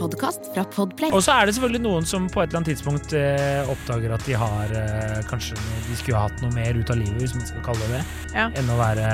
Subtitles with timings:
[0.00, 1.12] podkast fra Podplay.
[1.14, 4.24] Og så er det selvfølgelig noen som på et eller annet tidspunkt eh, oppdager at
[4.26, 7.46] de har eh, Kanskje de skulle ha hatt noe mer ut av livet, hvis man
[7.48, 8.04] skal kalle det det,
[8.36, 8.46] Ja.
[8.56, 9.08] enn å være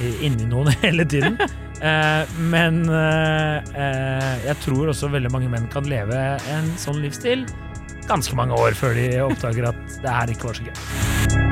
[0.00, 1.38] eh, inni noen hele tiden.
[1.82, 6.14] Eh, men eh, eh, jeg tror også veldig mange menn kan leve
[6.54, 7.42] en sånn livsstil
[8.06, 11.51] ganske mange år før de oppdager at det her ikke var så gøy.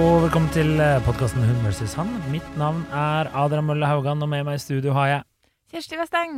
[0.00, 2.08] Og velkommen til podkasten Hun versus han.
[2.32, 5.22] Mitt navn er Adrian Mølle Haugan, og med meg i studio har jeg
[5.72, 6.32] Kjersti Westeng.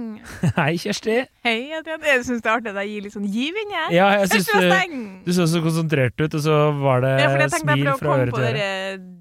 [0.56, 1.14] Hei, Kjersti.
[1.46, 2.02] Hei, Adrian.
[2.06, 3.95] Jeg syns det er artig at jeg gir litt sånn giv inni her.
[3.95, 4.98] Ja, jeg synes, Kjersti du, Westeng!
[5.26, 7.88] du så så konsentrert ut, og så var det Ja, fordi jeg tenkte jeg smil
[7.88, 8.68] prøvde å komme på dere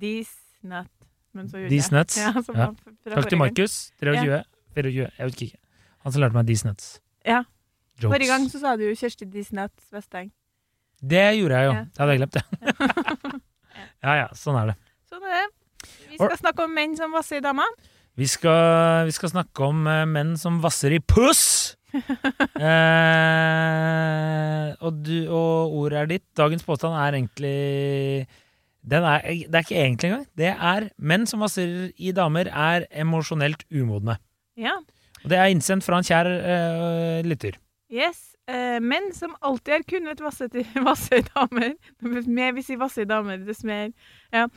[0.03, 0.91] Disnut,
[1.33, 2.19] men så gjorde These jeg nuts?
[2.25, 2.67] Ja, Ja.
[3.07, 3.41] fra Takk til.
[3.41, 3.77] Markus.
[4.03, 4.43] 23,
[4.77, 5.59] 24, jeg vet ikke.
[6.05, 6.91] Han som lærte meg These Nuts.
[7.25, 7.41] Ja.
[8.01, 8.11] Jokes.
[8.11, 10.29] Forrige gang så sa du jo Kjersti Disnut Westeng.
[11.01, 11.73] Det gjorde jeg jo.
[11.77, 11.83] Ja.
[11.89, 12.45] Det hadde jeg glemt, det.
[13.33, 13.39] ja
[14.03, 14.77] ja, ja, sånn er det.
[15.09, 15.49] Sånn er det.
[16.11, 17.65] Vi skal snakke om menn som vasser i dama.
[18.19, 21.77] Vi skal, vi skal snakke om eh, menn som vasser i puss!
[21.93, 22.03] eh,
[24.81, 26.25] og, du, og ordet er ditt.
[26.37, 28.27] Dagens påstand er egentlig
[28.83, 30.27] den er, Det er ikke egentlig engang.
[30.37, 34.17] Det er menn som vasser i damer, er emosjonelt umodne.
[34.59, 34.75] Ja.
[35.23, 37.57] Og det er innsendt fra en kjær eh, lytter.
[37.93, 38.32] Yes.
[38.47, 41.77] Eh, menn som alltid har kunnet vasse, til, vasse damer
[42.27, 43.93] mer vi sier vasse damer, dess mer
[44.35, 44.49] ja,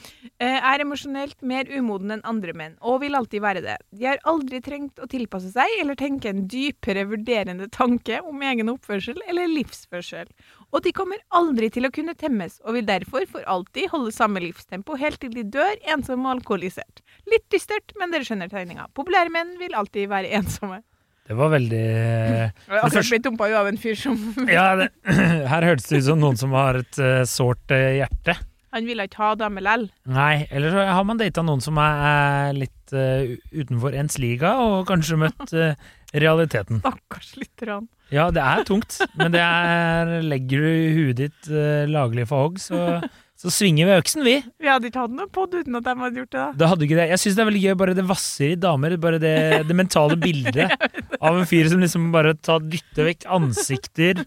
[0.43, 3.77] eh, Er emosjonelt mer umoden enn andre menn, og vil alltid være det.
[3.95, 8.73] De har aldri trengt å tilpasse seg eller tenke en dypere vurderende tanke om egen
[8.75, 10.35] oppførsel eller livsførsel.
[10.75, 14.43] Og de kommer aldri til å kunne temmes, og vil derfor for alltid holde samme
[14.43, 17.07] livstempo helt til de dør ensom og alkoholisert.
[17.31, 18.91] Litt dystert, men dere skjønner tegninga.
[18.99, 20.83] Populære menn vil alltid være ensomme.
[21.27, 24.19] Det var veldig Jeg har akkurat blitt dumpa av en fyr som
[24.51, 24.91] Ja, det,
[25.53, 28.37] her hørtes det ut som noen som har et uh, sårt uh, hjerte.
[28.77, 29.87] Han ville ikke ha dame lell.
[30.13, 34.53] Nei, eller så har man data noen som er, er litt uh, utenfor ens liga,
[34.63, 35.79] og kanskje møtt eh,
[36.13, 36.83] realiteten.
[36.85, 37.87] Stakkars lytterne.
[38.13, 41.49] Ja, det er tungt, men det er Legger du huet ditt
[41.91, 43.01] laglig for hogg, så,
[43.37, 44.39] så svinger vi øksen, vi.
[44.63, 46.41] Vi hadde ikke hatt noe pod uten at de hadde gjort det.
[46.41, 46.47] da.
[46.57, 47.09] Da hadde du ikke det.
[47.13, 48.97] Jeg syns det er veldig gøy, bare det vasser i damer.
[49.03, 49.35] Bare det,
[49.69, 50.73] det mentale bildet
[51.21, 54.23] av en fyr som liksom bare tar, dytter vekk ansikter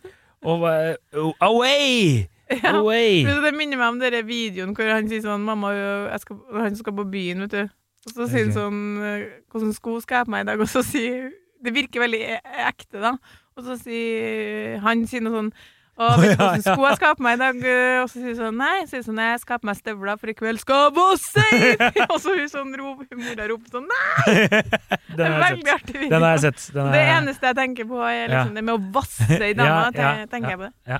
[0.45, 2.27] og bare oh, Away!
[2.49, 2.79] Ja.
[2.79, 3.19] Away!
[3.29, 5.69] Det minner meg om denne videoen hvor han sier sånn Mamma,
[6.17, 7.75] skal, han skal på byen, vet du.
[8.07, 10.63] Og så sier han sånn Hvilke Hvordan sko skal jeg ha på meg i dag?
[10.65, 11.27] Og så sier
[11.61, 13.11] Det virker veldig e- ekte, da.
[13.53, 15.51] Og så sier han sier noe sånn
[15.99, 17.57] Å, vet du ja, hvordan sko jeg skal ha på meg i dag?
[17.67, 20.19] eh?» Og så sier hun sånn Nei, sier sånn, jeg skal ha på meg støvler,
[20.21, 21.89] for i kveld skal jeg på safe!
[22.13, 24.35] og så hun sånn rop, mora roper sånn Nei!
[25.09, 25.75] Det Den er veldig sett.
[25.75, 26.09] artig video.
[26.15, 26.65] Den har jeg sett.
[26.77, 28.27] Den Det er, eneste jeg tenker på, er Ja.
[28.37, 29.81] liksom det med å vasse i dama.
[29.99, 30.99] Ja, ja, tenker jeg på det.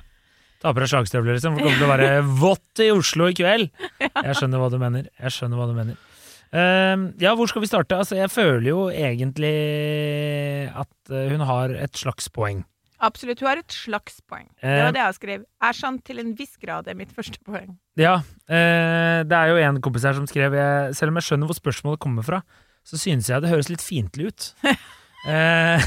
[0.60, 1.54] Ta på deg slagstøvler, liksom.
[1.56, 3.70] For det kommer til å være vått i Oslo i kveld!
[4.04, 5.06] Jeg skjønner hva du mener.
[5.16, 5.96] Jeg skjønner hva du mener.
[6.52, 7.96] Uh, ja, hvor skal vi starte?
[8.02, 9.54] Altså, jeg føler jo egentlig
[10.74, 12.64] at eh, hun har et slags poeng.
[13.00, 13.40] Absolutt.
[13.40, 14.46] Hun har et slags poeng.
[14.60, 14.82] Det Eh.
[14.84, 15.44] var det jeg skrev.
[15.62, 17.78] Er sant til en viss grad er mitt første poeng.
[17.96, 18.16] Ja,
[18.48, 21.56] eh, det er jo en kompis her som skrev jeg, Selv om jeg skjønner hvor
[21.58, 22.42] spørsmålet kommer fra,
[22.84, 24.54] så synes jeg det høres litt fiendtlig ut.
[25.28, 25.80] eh,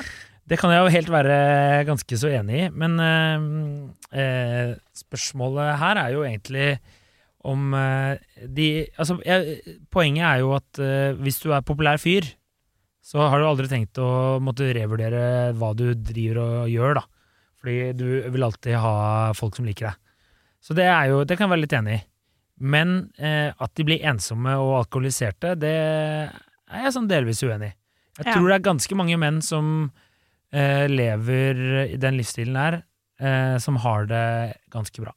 [0.50, 5.96] det kan jeg jo helt være ganske så enig i, men eh, eh, spørsmålet her
[6.06, 6.78] er jo egentlig
[7.44, 9.60] om eh, de Altså, jeg,
[9.90, 12.26] poenget er jo at eh, hvis du er populær fyr,
[13.10, 15.22] så har du aldri tenkt å måtte revurdere
[15.58, 17.02] hva du driver og gjør, da.
[17.60, 18.94] Fordi du vil alltid ha
[19.36, 19.98] folk som liker deg.
[20.62, 22.04] Så det er jo, det kan jeg være litt enig i.
[22.70, 27.74] Men eh, at de blir ensomme og alkoholiserte, det er jeg sånn delvis uenig i.
[28.20, 28.34] Jeg Ja.
[28.36, 29.90] tror det er ganske mange menn som
[30.52, 31.60] eh, lever
[31.94, 32.82] i den livsstilen her,
[33.20, 34.24] eh, som har det
[34.74, 35.14] ganske bra.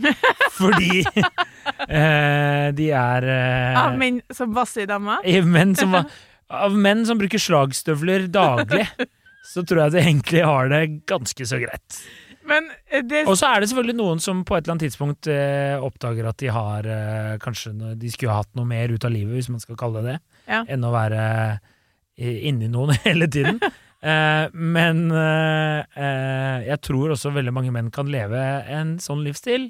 [0.56, 5.18] Fordi eh, de er eh, Av menn som vasser i dama.
[5.44, 5.92] menn som,
[6.50, 8.86] Av menn som bruker slagstøvler daglig,
[9.52, 12.00] så tror jeg de egentlig har det ganske så greit.
[12.50, 15.76] Eh, det Og så er det selvfølgelig noen som på et eller annet tidspunkt eh,
[15.78, 17.70] oppdager at de har eh, Kanskje
[18.00, 20.18] de skulle ha hatt noe mer ut av livet, hvis man skal kalle det det,
[20.50, 20.64] Ja.
[20.66, 21.20] enn å være
[22.18, 23.60] eh, inni noen hele tiden.
[24.02, 28.40] Eh, men eh, eh, jeg tror også veldig mange menn kan leve
[28.72, 29.68] en sånn livsstil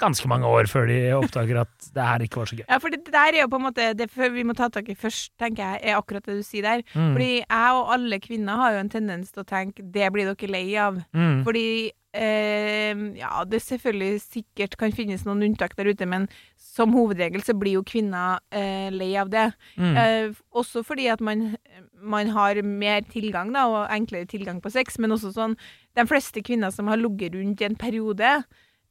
[0.00, 2.66] ganske mange år før de oppdager at det her ikke var så gøy.
[2.66, 4.98] Ja, for det der er jo på en måte Det vi må ta tak i
[4.98, 6.84] først, tenker jeg, er akkurat det du sier der.
[6.94, 7.14] Mm.
[7.14, 10.52] Fordi jeg og alle kvinner har jo en tendens til å tenke det blir dere
[10.52, 11.00] lei av.
[11.16, 11.42] Mm.
[11.46, 11.66] Fordi
[12.14, 17.54] eh, Ja, det selvfølgelig sikkert kan finnes noen unntak der ute, men som hovedregel så
[17.58, 19.50] blir jo kvinner eh, lei av det.
[19.76, 19.94] Mm.
[19.96, 21.54] Eh, også fordi at man,
[22.00, 25.56] man har mer tilgang, da, og enklere tilgang på sex, men også sånn
[25.98, 28.28] De fleste kvinner som har ligget rundt i en periode,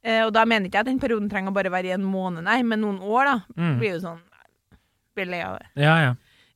[0.04, 2.04] eh, og da mener ikke jeg at den perioden trenger å bare være i en
[2.06, 3.78] måned, nei, men noen år, da, Mm.
[3.78, 4.20] blir jo sånn
[5.16, 5.66] Blir lei av det.
[5.82, 6.10] Ja, ja.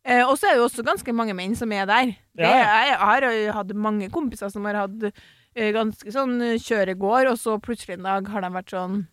[0.04, 2.06] Eh, og så er det jo også ganske mange menn som er der.
[2.36, 2.76] Det, Ja, ja.
[2.86, 5.02] Jeg har hatt mange kompiser som har hatt
[5.56, 9.06] eh, ganske sånn eh, kjøregård, og så plutselig en dag har de vært sånn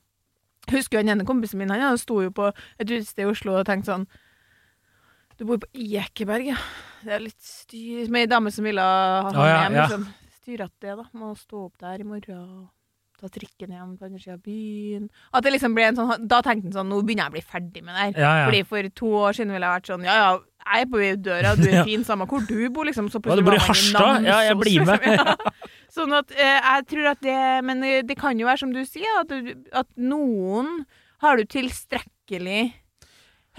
[0.69, 3.65] Husker jo den ene kompisen min, han sto jo på et utested i Oslo og
[3.65, 4.05] tenkte sånn
[5.39, 6.57] Du bor på Ekeberg, ja.
[7.01, 9.79] Det er litt styr Med ei dame som ville ha ham oh, hjem.
[9.79, 10.05] Liksom.
[10.41, 11.07] Styr at det, da.
[11.17, 12.69] Må stå opp der i morgen
[13.21, 15.09] ta trikken hjem på andre sida av byen.
[15.31, 17.43] At det liksom ble en sånn Da tenkte han sånn Nå begynner jeg å bli
[17.53, 18.15] ferdig med det her.
[18.17, 18.47] ja, ja.
[18.49, 20.31] Fordi for to år siden ville jeg vært sånn Ja, ja,
[20.61, 23.09] jeg er på døra, du er fin, samme hvor du bor, liksom.
[23.13, 24.27] Så plutselig i var man Harstad?
[24.27, 25.07] Ja, jeg blir med.
[25.11, 25.35] Ja.
[25.91, 28.79] Sånn at eh, jeg tror at det Men eh, det kan jo være som du
[28.87, 30.85] sier, at, du, at noen
[31.21, 32.71] har du tilstrekkelig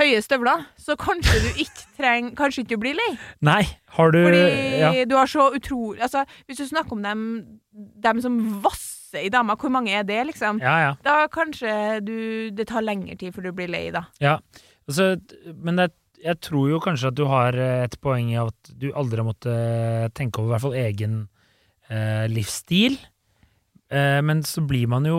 [0.00, 3.10] høye støvler, så kanskje du ikke trenger Kanskje ikke du blir lei.
[3.44, 3.62] Nei,
[3.98, 4.42] har du Fordi
[4.80, 4.92] ja.
[5.08, 7.26] du har så utrolig Altså, hvis du snakker om dem,
[7.72, 8.38] dem som
[9.12, 10.60] vasser i damer, hvor mange er det, liksom?
[10.60, 10.92] ja, ja.
[11.02, 14.06] Da kanskje du Det tar lengre tid før du blir lei, da.
[14.20, 14.38] Ja,
[14.88, 15.16] altså,
[15.56, 15.92] men det,
[16.22, 19.26] jeg tror jo kanskje at du har eh, et poeng i at du aldri har
[19.26, 21.16] måttet tenke over i hvert fall egen
[21.90, 22.98] eh, livsstil.
[23.92, 25.18] Eh, men så blir man jo,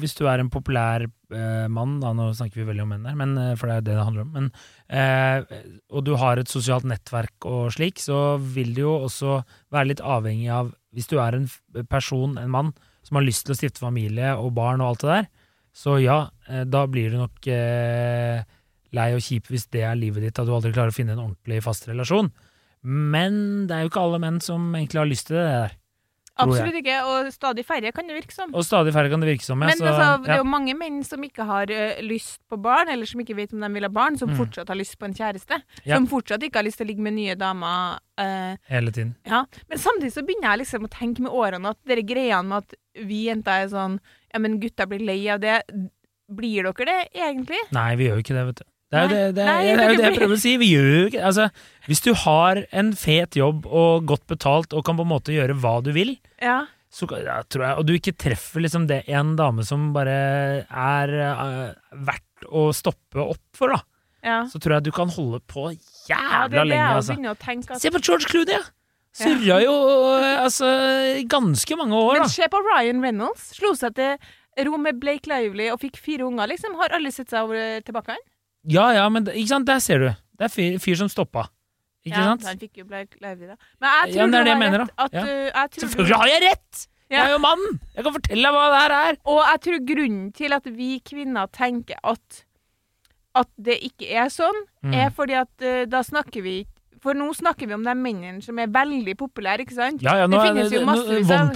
[0.00, 3.18] hvis du er en populær eh, mann, da, nå snakker vi veldig om menn her,
[3.18, 4.48] men, eh, for det er jo det det handler om, men,
[4.88, 5.58] eh,
[5.90, 9.42] og du har et sosialt nettverk og slik, så vil du jo også
[9.74, 11.50] være litt avhengig av, hvis du er en
[11.90, 12.72] person, en mann,
[13.04, 15.30] som har lyst til å stifte familie og barn og alt det der,
[15.74, 16.18] så ja,
[16.48, 18.42] eh, da blir du nok eh,
[18.94, 21.24] lei og kjip hvis det er livet ditt, at du aldri klarer å finne en
[21.26, 22.30] ordentlig fast relasjon.
[22.84, 25.74] Men det er jo ikke alle menn som egentlig har lyst til det der.
[26.42, 28.50] Absolutt ikke, og stadig færre kan det virke som.
[28.58, 29.60] Og stadig færre kan det virke som.
[29.62, 32.58] ja, Men så, altså, det er jo mange menn som ikke har ø, lyst på
[32.60, 34.36] barn, eller som ikke vet om de vil ha barn, som Mm.
[34.40, 35.62] fortsatt har lyst på en kjæreste.
[35.84, 35.94] Ja.
[35.96, 37.98] Som fortsatt ikke har lyst til å ligge med nye damer.
[38.18, 39.14] eh, Hele tiden.
[39.26, 39.44] ja.
[39.68, 42.74] Men samtidig så begynner jeg liksom å tenke med årene at dere greiene med at
[43.06, 44.00] vi jenter er sånn
[44.32, 45.62] Ja, men gutta blir lei av det.
[46.34, 47.58] Blir dere det, egentlig?
[47.70, 48.64] Nei, vi gjør jo ikke det, vet du.
[48.92, 50.52] Det er jo det, det, er, det, er jo det jeg prøver å si.
[50.60, 51.48] Vi gjør jo ikke Altså,
[51.88, 55.56] hvis du har en fet jobb og godt betalt og kan på en måte gjøre
[55.62, 56.66] hva du vil, Ja.
[56.94, 60.14] så ja, tror jeg, og du ikke treffer liksom det en dame som bare
[60.68, 61.74] er uh,
[62.06, 63.80] verdt å stoppe opp for, da,
[64.22, 64.38] ja.
[64.52, 65.72] så tror jeg du kan holde på
[66.06, 67.78] jævla lenge, altså.
[67.80, 68.64] Se på George Clooney, ja!
[69.14, 69.74] Surra jo
[70.18, 70.66] eh, altså
[71.30, 72.30] ganske mange år, Men da.
[72.34, 73.52] se på Ryan Reynolds.
[73.54, 76.74] Slo seg til ro med Blake Lively og fikk fire unger, liksom.
[76.80, 78.24] Har alle sett seg over tilbake han?
[78.66, 80.08] Ja ja, men ikke sant, der ser du.
[80.38, 81.46] Det er fyr, fyr som stoppa.
[82.04, 82.44] Ikke ja, sant?
[82.48, 83.56] Han fikk jo blei Lively, da.
[83.80, 85.04] Men jeg tror Ja, men det er det jeg mener, da.
[85.04, 85.22] At, Ja.
[85.64, 86.86] uh, Selvfølgelig har jeg rett!
[87.10, 87.16] Ja.
[87.16, 87.64] Jeg er jo mann!
[87.94, 89.16] Jeg kan fortelle deg hva det her er.
[89.28, 92.44] Og jeg tror grunnen til at vi kvinner tenker at,
[93.36, 94.92] at det ikke er sånn, Mm.
[95.00, 96.66] er fordi at uh, da snakker vi
[97.04, 100.02] For nå snakker vi om de mennene som er veldig populære, ikke sant?
[100.04, 101.52] Ja, ja, nå Det finnes jo massevis av-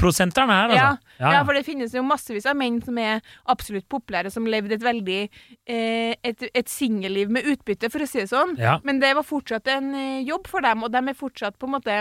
[0.52, 1.14] her, altså.
[1.18, 4.84] Ja, for det finnes jo massevis av menn som er absolutt populære, som levde et
[4.84, 8.56] veldig eh, et, et singelliv med utbytte, for å si det sånn.
[8.60, 8.78] ja.
[8.84, 11.76] Men det var fortsatt en eh, jobb for dem, og de er fortsatt på en
[11.78, 12.00] måte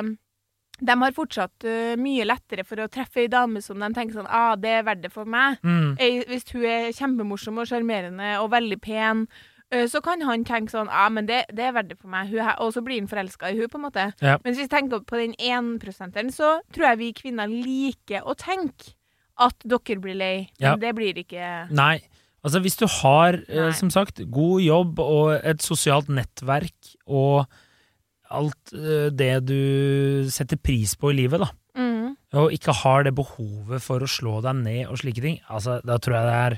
[0.77, 4.27] De har fortsatt uh, mye lettere for å treffe ei dame som de tenker sånn
[4.29, 5.57] ah, det er verdt det for meg.
[5.65, 5.95] Mm.
[6.29, 9.23] Hvis hun er kjempemorsom og sjarmerende og veldig pen,
[9.91, 12.31] så kan han tenke sånn ah, men det, det er verdig for meg.
[12.63, 14.05] Og så blir han forelska i hun på en måte.
[14.23, 14.37] Ja.
[14.43, 18.95] Men hvis vi tenker på den 1% så tror jeg vi kvinner liker å tenke
[19.37, 20.37] at dere blir lei.
[20.59, 20.75] Men Ja.
[20.75, 21.99] det blir ikke Nei.
[22.45, 27.47] Altså, hvis du har, eh, som sagt, god jobb og et sosialt nettverk og
[28.31, 32.15] alt eh, det du setter pris på i livet, da, mm.
[32.39, 35.97] og ikke har det behovet for å slå deg ned og slike ting, altså, da
[35.97, 36.57] tror jeg det er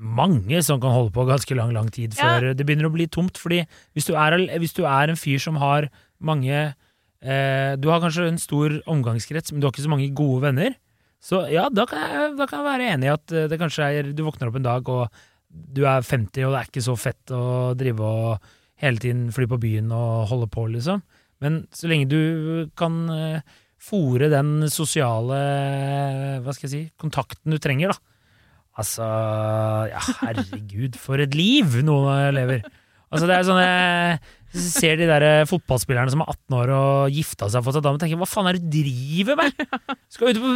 [0.00, 2.24] mange som kan holde på ganske lang, lang tid Ja.
[2.40, 3.36] før det begynner å bli tomt.
[3.38, 3.62] Fordi
[3.94, 5.90] hvis du er, hvis du er en fyr som har
[6.20, 6.74] mange
[7.22, 10.74] eh, Du har kanskje en stor omgangskrets, men du har ikke så mange gode venner.
[11.20, 13.88] Så ja, da kan jeg, da kan jeg være enig i at eh, det kanskje
[14.00, 15.08] er Du våkner opp en dag, og
[15.50, 19.44] du er 50, og det er ikke så fett å drive og hele tiden fly
[19.50, 21.02] på byen og holde på, liksom.
[21.42, 23.40] Men så lenge du kan eh,
[23.80, 25.40] fòre den sosiale
[26.44, 27.98] Hva skal jeg si kontakten du trenger, da.
[28.78, 29.06] Altså
[29.90, 32.62] Ja, herregud, for et liv noen lever.
[33.10, 37.46] Altså, det er sånn jeg ser de der fotballspillerne som er 18 år og gifta
[37.50, 39.60] seg og fått seg dame, tenker hva faen er det du driver med?
[40.10, 40.54] Skal ut på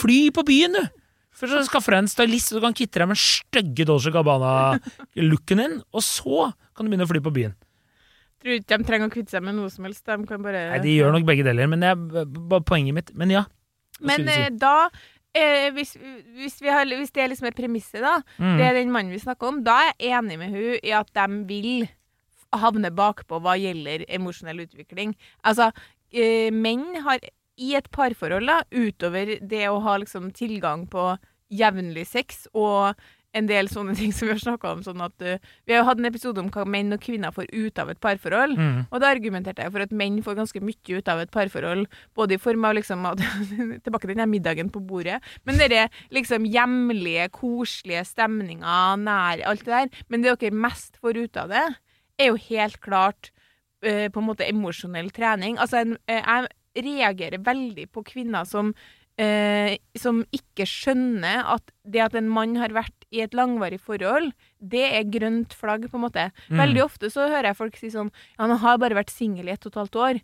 [0.00, 0.98] fly på byen, du!
[1.38, 5.62] Først så skaffer deg en stylist, så du kan kvitte deg med stygge Dolce Gabbana-looken
[5.62, 7.54] din, og så kan du begynne å fly på byen.
[8.42, 10.02] Tror ikke de trenger å kvitte seg med noe som helst.
[10.06, 13.14] De kan bare Nei, de gjør nok begge deler, men det er bare poenget mitt.
[13.18, 13.44] Men ja.
[14.02, 14.34] Men si?
[14.34, 14.88] eh, da
[15.38, 15.94] eh, hvis,
[16.38, 18.56] hvis, vi har, hvis det er liksom er premisset, da, Mm.
[18.58, 21.10] det er den mannen vi snakker om, da er jeg enig med hun i at
[21.14, 21.88] de vil
[22.56, 25.14] havne bakpå hva gjelder emosjonell utvikling.
[25.44, 25.70] Altså,
[26.12, 27.18] eh, menn har
[27.58, 31.18] i et parforhold, da, utover det å ha liksom tilgang på
[31.50, 32.94] jevnlig sex og
[33.36, 35.88] en del sånne ting som vi har snakka om, sånn at uh, Vi har jo
[35.88, 38.56] hatt en episode om hva menn og kvinner får ut av et parforhold.
[38.58, 38.80] Mm.
[38.88, 41.86] Og da argumenterte jeg for at menn får ganske mye ut av et parforhold,
[42.18, 43.24] både i form av liksom at,
[43.84, 45.20] Tilbake til den her middagen på bordet.
[45.48, 50.04] Men denne liksom hjemlige, koselige stemninger, nær, alt det der.
[50.08, 51.66] Men det dere mest får ut av det,
[52.18, 53.32] er jo helt klart
[53.86, 55.58] uh, på en måte emosjonell trening.
[55.60, 58.74] Altså, en, uh, jeg reagerer veldig på kvinner som
[59.98, 64.84] som ikke skjønner at det at en mann har vært i et langvarig forhold, det
[64.88, 66.28] er grønt flagg, på en måte.
[66.48, 66.60] Mm.
[66.60, 69.54] Veldig ofte så hører jeg folk si sånn Ja, han har bare vært singel i
[69.54, 70.22] ett og et halvt år.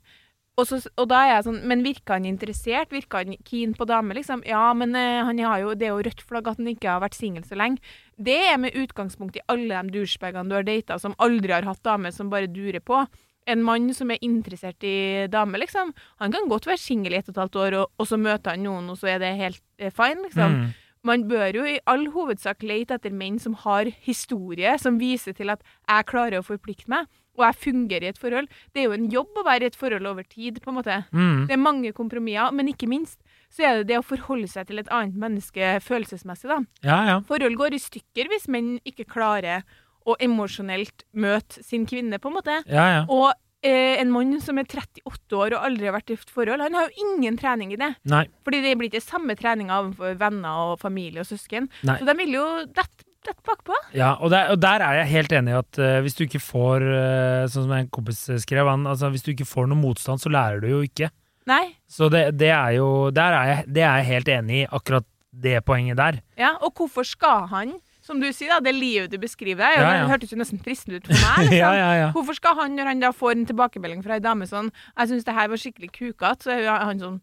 [0.55, 2.93] Og, så, og da er jeg sånn Men virker han interessert?
[2.95, 4.45] Virker han keen på dame, liksom?
[4.47, 7.03] Ja, men uh, han har jo, det er jo rødt flagg at han ikke har
[7.03, 7.83] vært singel så lenge.
[8.15, 11.83] Det er med utgangspunkt i alle de douchebagene du har data som aldri har hatt
[11.87, 13.03] dame som bare durer på.
[13.51, 15.91] En mann som er interessert i dame, liksom.
[16.23, 18.55] Han kan godt være singel i ett og et halvt år, og, og så møter
[18.55, 20.55] han noen, og så er det helt eh, fine, liksom.
[20.55, 20.71] Mm.
[21.05, 25.53] Man bør jo i all hovedsak lete etter menn som har historie, som viser til
[25.53, 28.49] at jeg klarer å forplikte meg, og jeg fungerer i et forhold.
[28.73, 30.99] Det er jo en jobb å være i et forhold over tid, på en måte.
[31.13, 31.47] Mm.
[31.51, 33.19] Det er mange kompromisser, men ikke minst
[33.53, 36.61] så er det det å forholde seg til et annet menneske følelsesmessig, da.
[36.87, 37.17] Ja, ja.
[37.29, 39.67] Forhold går i stykker hvis menn ikke klarer
[40.05, 42.61] å emosjonelt møte sin kvinne, på en måte.
[42.69, 43.05] ja, ja.
[43.09, 43.33] Og
[43.65, 46.77] eh, en mann som er 38 år og aldri har vært i et forhold, han
[46.77, 47.95] har jo ingen trening i det.
[48.11, 48.27] Nei.
[48.47, 51.71] Fordi det blir ikke samme treninga overfor venner og familie og søsken.
[51.89, 51.99] Nei.
[52.01, 53.73] Så de vil jo dette dette bakpå.
[53.97, 56.43] Ja, og der, og der er jeg helt enig i at uh, hvis du ikke
[56.45, 60.21] får uh, Sånn som en kompis skrev, han, altså hvis du ikke får noe motstand,
[60.21, 61.09] så lærer du jo ikke.
[61.49, 61.63] Nei.
[61.91, 65.09] Så det, det er jo Der er jeg, det er jeg helt enig i, akkurat
[65.35, 66.21] det poenget der.
[66.39, 69.85] Ja, og hvorfor skal han, som du sier, da, det livet du beskriver der, og
[69.87, 70.01] Ja, ja.
[70.05, 71.47] det hørtes jo nesten fristende ut for meg.
[71.49, 71.61] Liksom.
[71.63, 72.09] ja, ja, ja.
[72.13, 75.25] Hvorfor skal han, når han da får en tilbakemelding fra ei dame sånn 'Jeg syns
[75.25, 77.23] det her var skikkelig kukete', så er han sånn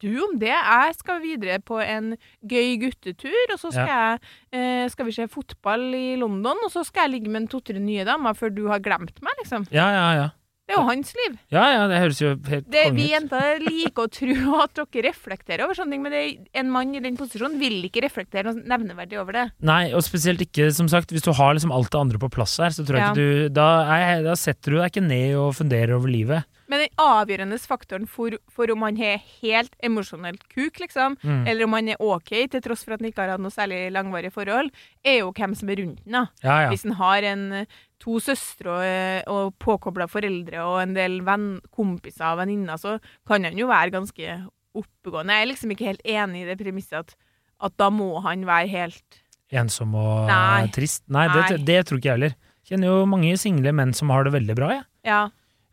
[0.00, 4.18] du om det, jeg skal videre på en gøy guttetur, og så skal jeg
[4.56, 7.76] eh, skal vi se fotball i London, og så skal jeg ligge med en to-tre
[7.82, 9.66] nye damer før du har glemt meg, liksom.
[9.68, 10.28] Ja, ja, ja.
[10.70, 11.32] Det er jo hans liv.
[11.50, 15.64] Ja, ja, det høres jo helt Det, vi jenter liker å tro at dere reflekterer
[15.66, 16.22] over sånne ting, men det,
[16.62, 19.44] en mann i den posisjonen vil ikke reflektere noe nevneverdig over det.
[19.66, 22.54] Nei, og spesielt ikke, som sagt, hvis du har liksom alt det andre på plass
[22.62, 23.10] her, så tror jeg Ja.
[23.10, 26.46] ikke du da, jeg, da setter du deg ikke ned og funderer over livet.
[26.70, 31.40] Men den avgjørende faktoren for, for om han er helt emosjonelt kuk, liksom, Mm.
[31.50, 33.80] eller om han er OK, til tross for at han ikke har hatt noe særlig
[33.92, 34.70] langvarig forhold,
[35.04, 36.26] er jo hvem som er rundt da.
[36.44, 36.68] Ja, ja.
[36.70, 37.66] Hvis han har en,
[38.00, 42.94] to søstre og, og påkobla foreldre og en del venn, kompiser og venninner, så
[43.28, 44.38] kan han jo være ganske
[44.78, 45.34] oppegående.
[45.36, 47.16] Jeg er liksom ikke helt enig i det premisset at,
[47.60, 50.68] at da må han være helt Ensom og Nei.
[50.70, 51.02] trist.
[51.10, 51.64] Nei, det, Nei.
[51.66, 52.34] det tror ikke jeg heller.
[52.70, 54.84] Kjenner jo mange single menn som har det veldig bra, jeg.
[55.10, 55.24] Ja.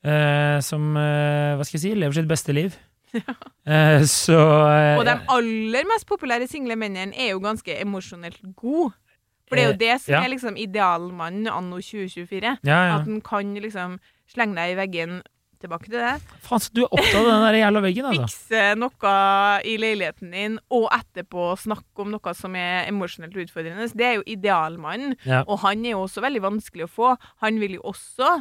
[0.06, 2.78] Eh, som, eh, hva skal jeg si, lever sitt beste liv.
[3.68, 4.36] Eh, så
[4.72, 8.94] eh, Og de aller mest populære single mennene er jo ganske emosjonelt gode.
[9.48, 10.22] For det er jo det som ja.
[10.24, 12.54] er liksom idealmannen anno 2024.
[12.68, 12.94] Ja, ja.
[12.96, 13.98] At en kan liksom
[14.32, 15.20] slenge deg i veggen
[15.60, 16.16] tilbake til det.
[16.46, 18.28] Faen, så du er opptatt av den der jævla veggen, altså.
[18.28, 19.14] Fikse noe
[19.68, 23.88] i leiligheten din, og etterpå snakke om noe som er emosjonelt utfordrende.
[23.98, 25.18] Det er jo idealmannen.
[25.28, 25.44] Ja.
[25.48, 27.16] Og han er jo også veldig vanskelig å få.
[27.44, 28.38] Han vil jo også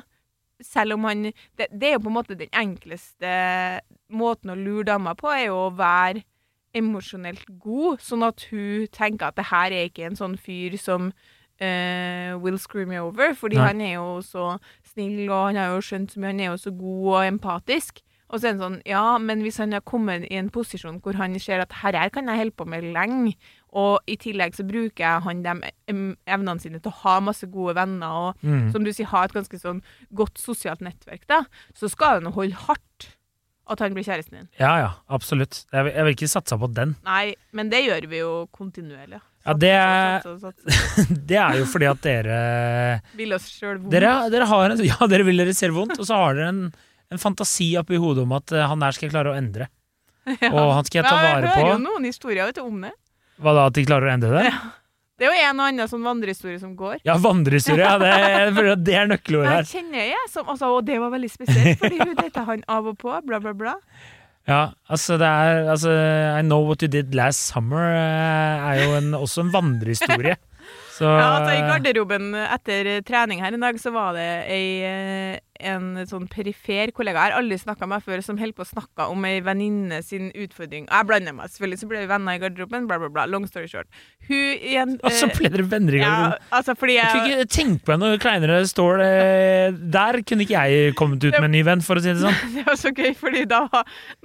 [0.62, 3.30] selv om han det, det er jo på en måte den enkleste
[4.08, 6.24] måten å lure dama på, er jo å være
[6.76, 11.08] emosjonelt god, sånn at hun tenker at det her er ikke en sånn fyr som
[11.08, 13.68] uh, will screw me over, fordi Nei.
[13.70, 14.48] han er jo så
[14.92, 18.02] snill, og han har jo skjønt så mye, han er jo så god og empatisk.
[18.26, 21.14] Og så er det sånn, ja, men hvis han har kommet i en posisjon hvor
[21.14, 23.36] han ser at her her kan jeg holde på med lenge,
[23.76, 25.52] og i tillegg så bruker jeg han de
[26.32, 28.70] evnene sine til å ha masse gode venner, og Mm.
[28.72, 29.82] som du sier, ha et ganske sånn
[30.16, 31.42] godt sosialt nettverk, da,
[31.76, 33.12] så skal han holde hardt
[33.68, 34.48] at han blir kjæresten din.
[34.60, 35.64] Ja, ja, absolutt.
[35.74, 36.94] Jeg vil, jeg vil ikke satsa på den.
[37.04, 39.18] Nei, men det gjør vi jo kontinuerlig.
[39.46, 40.22] Ja, det er-.
[41.30, 42.36] Det er jo fordi at dere
[43.18, 43.90] Vil oss sjøl vondt.
[43.94, 46.62] Dere, dere har en, ja, dere vil dere selv vondt, og så har dere en,
[47.10, 49.68] en fantasi oppi hodet om at eh, han der skal jeg klare å endre.
[50.42, 50.48] Ja.
[50.50, 51.50] Og han skal jeg ta vare på.
[51.52, 52.90] Jeg hører jo noen historier vet du, om det.
[53.42, 54.50] Hva da, at de klarer å endre det?
[55.16, 56.98] Det er jo en og annen sånn vandrehistorie som går.
[57.08, 57.84] Ja, vandrehistorie.
[57.86, 59.68] Ja, det, jeg føler at det er nøkkelordet Jeg her.
[59.70, 62.98] kjenner jeg som altså, Og det var veldig spesielt, fordi hun data han av og
[63.00, 63.76] på, bla, bla, bla.
[64.46, 64.60] Ja,
[64.92, 65.90] altså det er altså,
[66.36, 70.36] I Know What You Did Last Summer eh, er jo en, også en vandrehistorie.
[70.94, 75.40] Så Ja, altså I garderoben etter trening her en dag, så var det ei, eh,
[75.60, 77.24] en sånn perifer kollega.
[77.26, 80.00] Jeg har aldri snakka med meg før som holder på å snakke om ei venninne
[80.04, 80.86] sin utfordring.
[80.90, 83.26] Jeg blander meg selvfølgelig, så ble vi venner i garderoben, bla, bla, bla.
[83.30, 83.88] Long story short.
[84.28, 86.48] Hun igjen Og så ble dere venner i ja, garderoben.
[86.58, 90.94] altså fordi Jeg kunne ikke tenke på noe kleinere stål eh, Der kunne ikke jeg
[90.98, 92.40] kommet ut med en ny venn, for å si det sånn.
[92.56, 93.64] Det var så gøy, fordi da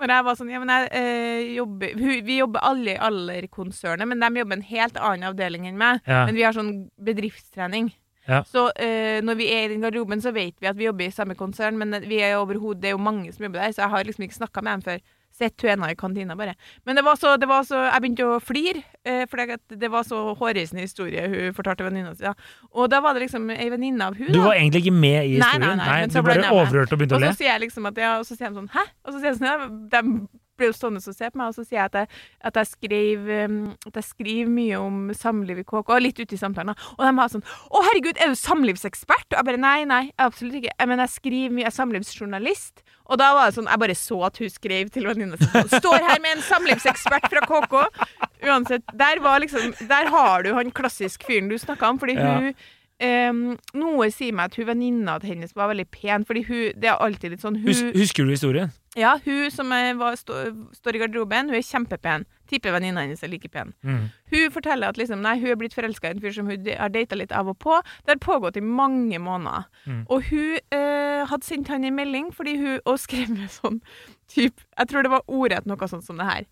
[0.02, 4.22] Når jeg var sånn Ja, men jeg eh, jobber Vi jobber alle i Aller-konsernet, men
[4.24, 6.02] de jobber en helt annen avdeling enn meg.
[6.08, 6.24] Ja.
[6.28, 6.72] Men vi har sånn
[7.02, 7.92] bedriftstrening.
[8.30, 8.44] Ja.
[8.46, 11.12] Så eh, når vi er i den garderoben, så vet vi at vi jobber i
[11.16, 13.90] samme konsern, men vi er overhodet Det er jo mange som jobber der, så jeg
[13.96, 15.02] har liksom ikke snakka med dem før.
[15.32, 16.54] Sett henne i kantina, bare.
[16.86, 20.04] Men det var så, det var så Jeg begynte å flire, eh, for det, var
[20.04, 22.26] så hårreisende historie hun fortalte venninna si.
[22.28, 22.34] Ja.
[22.76, 24.44] Og da var det liksom ei venninne av hun Du da.
[24.50, 25.78] var egentlig ikke med i Nei, nei, historien.
[25.82, 27.38] nei, men så du ble bare overhørte og begynte Og å så le.
[27.40, 28.84] sier jeg liksom at ja, og så sier de sånn Hæ?
[29.08, 29.58] Og så sier jeg sånn ja,
[29.96, 30.04] de
[30.62, 32.70] ble jo stående og se på meg, og så sier jeg at jeg, at jeg,
[32.72, 36.76] skrev, um, at jeg skriver mye om samliv i KK, litt ute i samtalen.
[36.98, 39.28] Og de har sånn Å, herregud, er du samlivsekspert?
[39.34, 40.74] Og jeg bare nei, nei, absolutt ikke.
[40.78, 42.84] Jeg, men jeg skriver mye, jeg er samlivsjournalist.
[43.12, 46.06] Og da var det sånn, jeg bare så at hun skrev til venninna si Står
[46.08, 47.76] her med en samlivsekspert fra KK.
[48.48, 52.38] Uansett, der var liksom Der har du han klassisk fyren du snakka om, fordi Ja.
[52.40, 52.54] hun
[53.02, 56.92] Ehm, noe sier meg at hun venninna til hennes var veldig pen, fordi hun Det
[56.92, 58.70] er alltid litt sånn hun, Hus, husker du historien?
[59.00, 60.36] Ja, hun som var, stå,
[60.76, 62.26] står i garderoben, hun er kjempepen.
[62.52, 63.72] Tipper venninna hennes er like pen.
[63.88, 64.10] Mm.
[64.34, 66.92] Hun forteller at liksom, nei, hun er blitt forelska i en fyr som hun har
[66.92, 67.78] data litt av og på.
[68.04, 69.70] Det har pågått i mange måneder.
[69.86, 70.02] Mm.
[70.12, 73.80] Og hun eh, hadde sendt han en melding fordi hun, og skrev med sånn
[74.32, 76.52] typ, Jeg tror det var ordrett noe sånt som det her.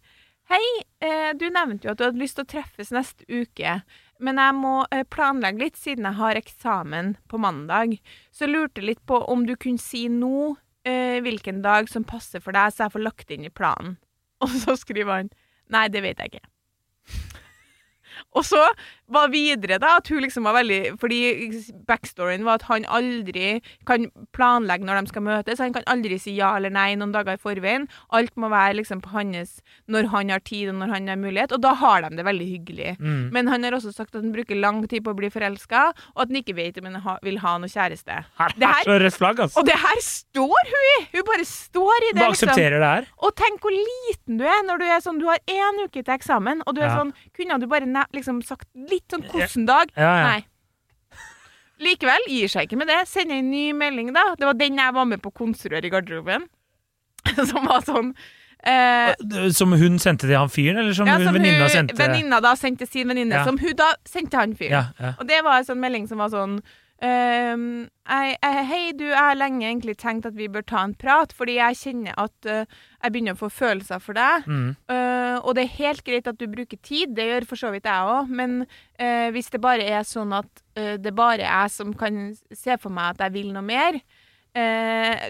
[0.50, 0.66] Hei,
[1.06, 3.82] eh, du nevnte jo at du hadde lyst til å treffes neste uke,
[4.20, 7.96] men jeg må eh, planlegge litt siden jeg har eksamen på mandag.
[8.32, 10.56] Så jeg lurte litt på om du kunne si nå
[10.88, 13.98] eh, hvilken dag som passer for deg, så jeg får lagt inn i planen.
[14.44, 15.34] Og så skriver han
[15.70, 16.48] Nei, det vet jeg ikke.
[18.36, 18.62] Og så
[19.10, 21.20] var videre da at hun liksom var veldig Fordi
[21.90, 23.60] backstoryen var at han aldri
[23.90, 25.62] kan planlegge når de skal møtes.
[25.64, 27.88] Han kan aldri si ja eller nei noen dager i forveien.
[28.16, 29.60] Alt må være liksom på hans
[29.90, 31.54] når han har tid og når han har mulighet.
[31.56, 32.96] Og da har de det veldig hyggelig.
[33.00, 33.30] Mm.
[33.36, 36.22] Men han har også sagt at han bruker lang tid på å bli forelska, og
[36.24, 38.20] at han ikke vet om han ha, vil ha noe kjæreste.
[38.40, 39.60] Her Det er her- flagg, altså.
[39.60, 40.98] Og det her står hun i!
[41.16, 42.20] Hun bare står i det.
[42.22, 42.50] Bare liksom.
[42.54, 43.08] aksepterer det her.
[43.26, 46.14] Og tenk hvor liten du er når du er sånn Du har én uke til
[46.14, 46.98] eksamen, og du er Ja.
[47.02, 47.86] sånn Kunne du bare
[48.16, 49.92] liksom sagt litt sånn hvordan dag?
[49.96, 50.30] Ja, ja.
[50.34, 50.46] Nei.
[51.80, 53.00] Likevel gir seg ikke med det.
[53.08, 54.34] Sender en ny melding, da.
[54.36, 56.50] Det var den jeg var med på å konstruere i garderoben.
[57.50, 58.12] Som var sånn
[58.68, 59.14] eh,
[59.56, 61.98] Som hun sendte til han fyren, eller som ja, som venninna sendte?
[62.00, 63.46] venninna da sendte sin venninne, Ja.
[63.48, 64.92] som hun da sendte han fyren.
[65.00, 65.14] Ja.
[65.20, 66.60] Og det var en sånn melding som var sånn
[67.00, 71.32] jeg, jeg, Hei, du, jeg har lenge egentlig tenkt at vi bør ta en prat,
[71.36, 72.66] fordi jeg kjenner at eh,
[73.00, 74.48] jeg begynner å få følelser for deg.
[74.48, 74.70] Mm.
[74.92, 77.88] Uh, og det er helt greit at du bruker tid, det gjør for så vidt
[77.88, 81.76] jeg òg, men uh, hvis det bare er sånn at uh, det bare er jeg
[81.78, 84.04] som kan se for meg at jeg vil noe mer,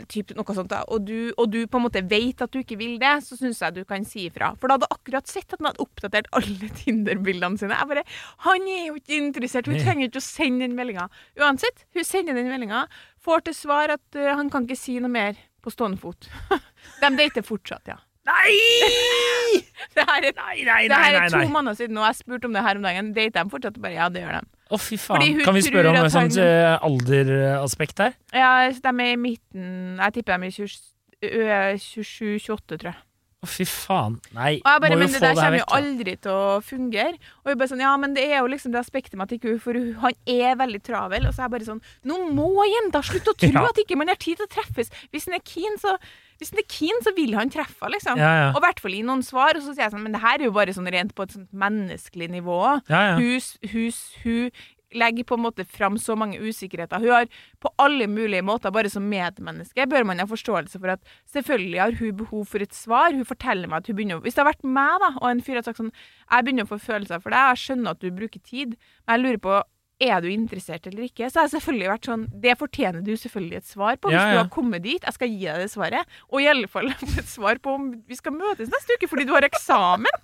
[0.10, 2.78] typ noe sånt da, og du, og du på en måte vet at du ikke
[2.80, 4.54] vil det, så syns jeg du kan si ifra.
[4.58, 7.76] For da hadde jeg akkurat sett at han hadde oppdatert alle Tinder-bildene sine.
[7.76, 8.06] Jeg bare
[8.48, 11.10] Han er jo ikke interessert, hun trenger ikke å sende den meldinga.
[11.38, 12.86] Uansett, hun sender den meldinga,
[13.20, 16.30] får til svar at han kan ikke si noe mer på stående fot.
[17.02, 17.98] De dater fortsatt, ja.
[18.30, 19.62] Nei!
[19.95, 22.45] Det her er Nei, nei, det her nei, er to måneder siden, og jeg spurte
[22.50, 23.12] om det her om dagen.
[23.15, 23.80] Dater de fortsatt?
[23.82, 24.52] Bare, ja, det gjør de.
[24.69, 25.39] Å, fy faen.
[25.41, 28.13] Kan vi spørre om et sånt han- eh, alderaspekt her?
[28.36, 33.00] Ja, de er i midten Jeg tipper de er 27-28, tror jeg.
[33.39, 34.17] Å, fy faen.
[34.36, 35.69] Nei, Og jeg bare, må men få det der det her kommer jo vekk.
[35.69, 35.78] da.
[35.80, 37.13] aldri til å fungere.
[37.39, 39.54] Og jeg bare sånn, ja, men det er jo liksom det aspektet med at ikke
[39.54, 41.25] hun For hun- han er veldig travel.
[41.28, 43.69] Og så er jeg bare sånn Nå må jenta slutte å tro Ja.
[43.69, 44.91] at ikke man har tid til å treffes.
[45.13, 45.95] Hvis han er keen, så
[46.39, 48.17] hvis han er keen, så vil han treffe henne, liksom.
[48.17, 48.49] Ja, ja.
[48.52, 49.56] Og i hvert fall i noen svar.
[49.56, 51.32] Og så sier jeg sånn, men det her er jo bare sånn rent på et
[51.32, 52.60] sånt menneskelig nivå.
[52.91, 53.15] Ja, ja.
[53.19, 54.52] Hus, hus, hun
[54.95, 56.99] legger på en måte fram så mange usikkerheter.
[57.04, 57.28] Hun har
[57.62, 61.97] på alle mulige måter, bare som medmenneske, bør man ha forståelse for at selvfølgelig har
[61.99, 63.12] hun behov for et svar.
[63.13, 65.60] Hun forteller meg at hun begynner Hvis det har vært meg, da, og en fyr
[65.60, 68.39] har sagt sånn Jeg begynner å få følelser for deg, jeg skjønner at du bruker
[68.41, 68.73] tid,
[69.06, 69.60] men jeg lurer på
[69.99, 71.28] er du interessert eller ikke?
[71.28, 74.08] Så har jeg selvfølgelig vært sånn Det fortjener du selvfølgelig et svar på.
[74.08, 74.34] Hvis Ja, ja.
[74.38, 76.08] du har kommet dit, jeg skal gi deg det svaret.
[76.32, 76.88] Og i alle fall
[77.19, 80.23] et svar på om vi skal møtes neste uke fordi du har eksamen.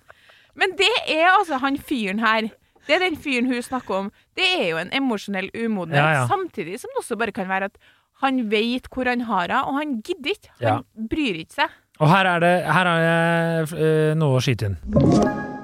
[0.56, 2.48] Men det er altså han fyren her.
[2.86, 4.10] Det er den fyren hun snakker om.
[4.38, 6.00] Det er jo en emosjonell umodenhet.
[6.02, 6.26] Ja, ja.
[6.30, 7.80] Samtidig som det også bare kan være at
[8.22, 10.54] han vet hvor han har henne, og han gidder ikke.
[10.62, 11.74] Han bryr ikke seg.
[12.00, 15.54] Og her er det Her har jeg øh, noe å skyte inn.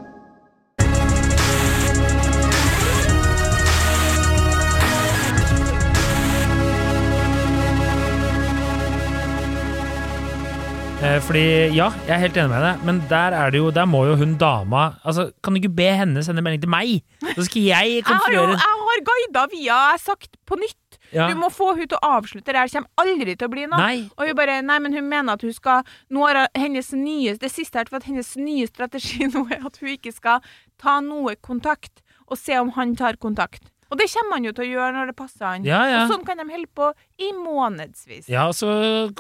[11.21, 11.43] Fordi,
[11.77, 14.15] ja, jeg er helt enig med deg, men der er det jo Der må jo
[14.17, 17.03] hun dama Altså, Kan du ikke be henne sende melding til meg?
[17.35, 20.99] Så skal jeg Jeg har jo jeg har guida via Jeg har sagt på nytt
[21.13, 21.27] Ja.
[21.29, 22.71] Du må få hun til å avslutte det her.
[22.73, 23.81] Kommer aldri til å bli noe.
[23.81, 24.07] Nei.
[24.17, 27.51] Og hun bare Nei, men hun mener at hun skal Nå har hennes nye Det
[27.53, 30.41] siste her for at hennes nye strategi nå er at hun ikke skal
[30.81, 33.72] ta noe kontakt, og se om han tar kontakt.
[33.93, 35.67] Og det kommer han jo til å gjøre når det passer han.
[35.69, 36.01] Ja, ja.
[36.07, 36.89] Og sånn kan de holde på
[37.21, 38.25] i månedsvis.
[38.33, 38.73] Ja, så,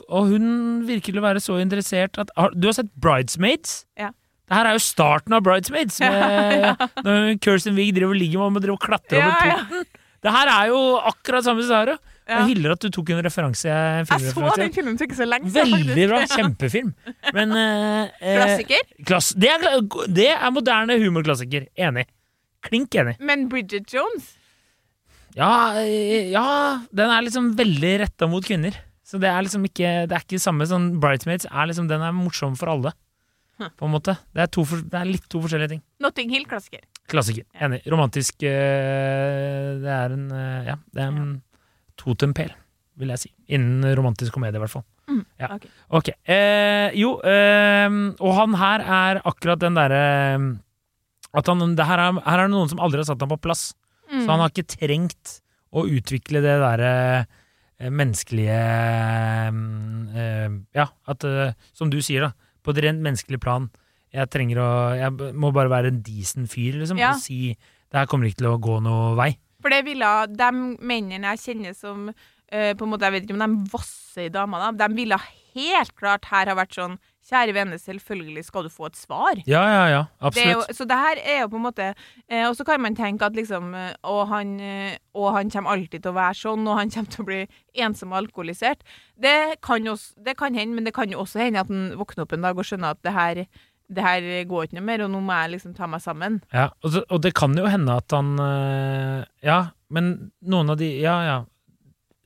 [0.08, 0.46] og hun
[0.88, 3.82] virker til å være så interessert at har, Du har sett Bridesmaids?
[4.00, 4.14] Ja.
[4.48, 8.70] Det her er jo starten av Bridesmaids, med, når Kirsten Wiig driver og ligger med
[8.72, 9.60] og klatrer over ja.
[9.60, 9.92] porten.
[10.22, 10.80] Det her er jo
[11.12, 11.96] akkurat samme Sara.
[12.22, 12.38] Ja.
[12.38, 13.68] Jeg hyller at du tok en referanse.
[13.68, 15.72] En Jeg så den filmen for ikke så lenge siden.
[15.72, 16.20] Veldig bra.
[16.36, 16.92] Kjempefilm.
[17.34, 18.92] Men eh, eh, Klassiker.
[19.08, 21.66] klass, det, er, det er moderne humorklassiker.
[21.74, 22.06] Enig.
[22.62, 23.16] Klink enig.
[23.18, 24.30] Men Bridget Jones
[25.38, 26.46] Ja, eh, ja,
[26.92, 28.76] den er liksom veldig retta mot kvinner.
[29.06, 32.14] Så det er liksom ikke Det er ikke samme sånn Bridesmaids er liksom Den er
[32.16, 32.92] morsom for alle.
[33.60, 33.68] Hm.
[33.76, 34.14] På en måte.
[34.32, 35.82] Det er, to, det er litt to forskjellige ting.
[36.00, 36.80] Notting Hill-klassiker.
[37.12, 37.44] Klassiker.
[37.60, 37.82] Enig.
[37.92, 41.34] Romantisk eh, Det er en eh, Ja, det er en
[42.00, 42.54] totempæl,
[42.98, 43.30] vil jeg si.
[43.52, 44.86] Innen romantisk komedie, i hvert fall.
[45.10, 45.48] Mm, Ja.
[45.56, 45.66] ok.
[45.98, 46.14] okay.
[46.24, 47.88] Eh, jo, eh,
[48.22, 50.02] og han her er akkurat den derre
[51.34, 53.40] At han det her er, her er det noen som aldri har satt ham på
[53.40, 53.72] plass.
[54.12, 54.24] Mm.
[54.24, 55.38] Så han har ikke trengt
[55.72, 56.94] å utvikle det derre
[57.80, 58.58] eh, menneskelige
[60.20, 62.50] eh, Ja, at eh, Som du sier, da.
[62.62, 63.70] På et rent menneskelig plan.
[64.12, 67.00] Jeg trenger å Jeg må bare være en decent fyr, liksom.
[67.00, 67.14] Ja.
[67.16, 67.56] Og si
[67.92, 69.32] det her kommer ikke til å gå noe vei.
[69.62, 70.46] For det ville de
[70.80, 72.06] mennene jeg kjenner som
[72.52, 74.84] på en måte, Jeg vet ikke om de vasser i damer, da.
[74.84, 75.16] De ville
[75.56, 76.98] helt klart her ha vært sånn
[77.32, 79.38] Kjære vene, selvfølgelig skal du få et svar.
[79.48, 80.00] Ja, ja, ja.
[80.34, 80.76] Det er jo, Absolutt.
[80.76, 81.86] så det her er jo på en måte
[82.28, 85.72] eh, Og så kan man tenke at liksom eh, og han, eh, og han kommer
[85.72, 87.40] alltid til å være sånn, og han kommer til å bli
[87.86, 88.82] ensom og alkoholisert.
[89.16, 92.26] Det kan, også, det kan hende, men det kan jo også hende at han våkner
[92.26, 93.40] opp en dag og skjønner at det her,
[93.92, 96.42] det her går ikke noe mer, og nå må jeg liksom ta meg sammen.
[96.52, 100.12] Ja, og, så, og det kan jo hende at han øh, Ja, men
[100.44, 101.38] noen av de Ja, ja.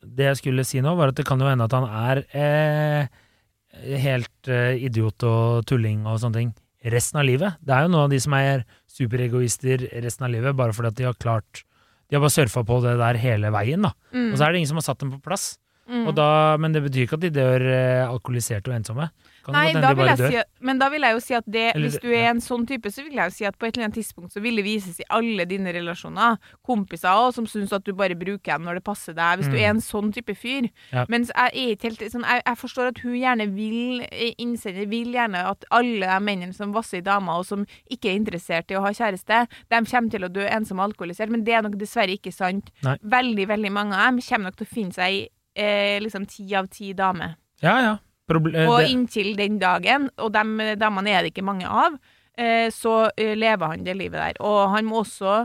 [0.07, 3.23] Det jeg skulle si nå, var at det kan jo hende at han er eh,
[3.85, 6.55] helt eh, idiot og tulling og sånne ting
[6.93, 7.59] resten av livet.
[7.65, 8.65] Det er jo noen av de som er
[8.97, 11.65] superegoister resten av livet, bare fordi at de har klart
[12.07, 13.91] De har bare surfa på det der hele veien, da.
[14.15, 14.29] Mm.
[14.31, 15.57] Og så er det ingen som har satt dem på plass.
[15.91, 16.05] Mm.
[16.15, 16.29] Da,
[16.63, 19.09] men det betyr ikke at de dør eh, alkoholiserte og ensomme.
[19.47, 21.87] Kan Nei, da vil jeg si, men da vil jeg jo si at det, Eller-
[21.89, 23.87] hvis du er en sånn type, så vil jeg jo si at på et eller
[23.87, 26.39] annet tidspunkt så vil det vises i alle dine relasjoner.
[26.67, 29.39] Kompiser òg, som syns at du bare bruker dem når det passer deg.
[29.39, 29.63] Hvis du Mm.
[29.63, 30.69] er en sånn type fyr.
[30.93, 31.05] Ja.
[31.09, 34.89] Mens jeg er ikke helt sånn jeg, jeg forstår at hun gjerne vil eh, innsender
[34.91, 38.71] vil gjerne at alle de mennene som vasser i damer, og som ikke er interessert
[38.71, 41.31] i å ha kjæreste, de kommer til å dø ensomme og alkoholisert.
[41.31, 42.71] Men det er nok dessverre ikke sant.
[42.83, 42.97] Nei.
[43.05, 45.29] Veldig, veldig mange av dem kommer nok til å finne seg i
[45.59, 47.37] eh, liksom ti av ti damer.
[47.63, 47.99] Ja, ja.
[48.27, 51.95] Proble eh, Og inntil den dagen, og de damene er det ikke mange av,
[52.39, 54.41] eh, så eh, lever han det livet der.
[54.43, 55.45] Og han må også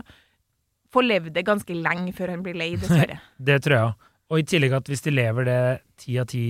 [0.92, 3.20] få levd det ganske lenge før han blir lei, dessverre.
[3.38, 4.08] Det tror jeg òg.
[4.32, 5.60] Og i tillegg at hvis de lever det
[6.00, 6.42] ti av ti,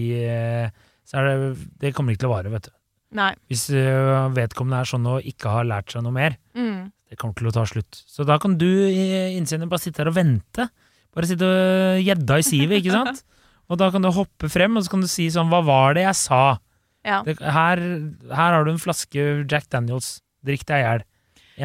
[1.11, 1.47] så er det
[1.83, 2.75] Det kommer ikke til å vare, vet du.
[3.19, 3.33] Nei.
[3.51, 3.65] Hvis
[4.37, 6.93] vedkommende er sånn og ikke har lært seg noe mer, Mm.
[7.11, 7.99] det kommer til å ta slutt.
[8.07, 10.69] Så da kan du i innsender bare sitte her og vente.
[11.13, 13.25] Bare sitte og gjedda i sivet, ikke sant?
[13.71, 16.07] Og da kan du hoppe frem, og så kan du si sånn Hva var det
[16.07, 16.43] jeg sa?
[17.07, 17.23] Ja.
[17.27, 17.81] Det, her,
[18.31, 20.21] her har du en flaske Jack Daniels.
[20.47, 21.07] Drikk deg i hjel.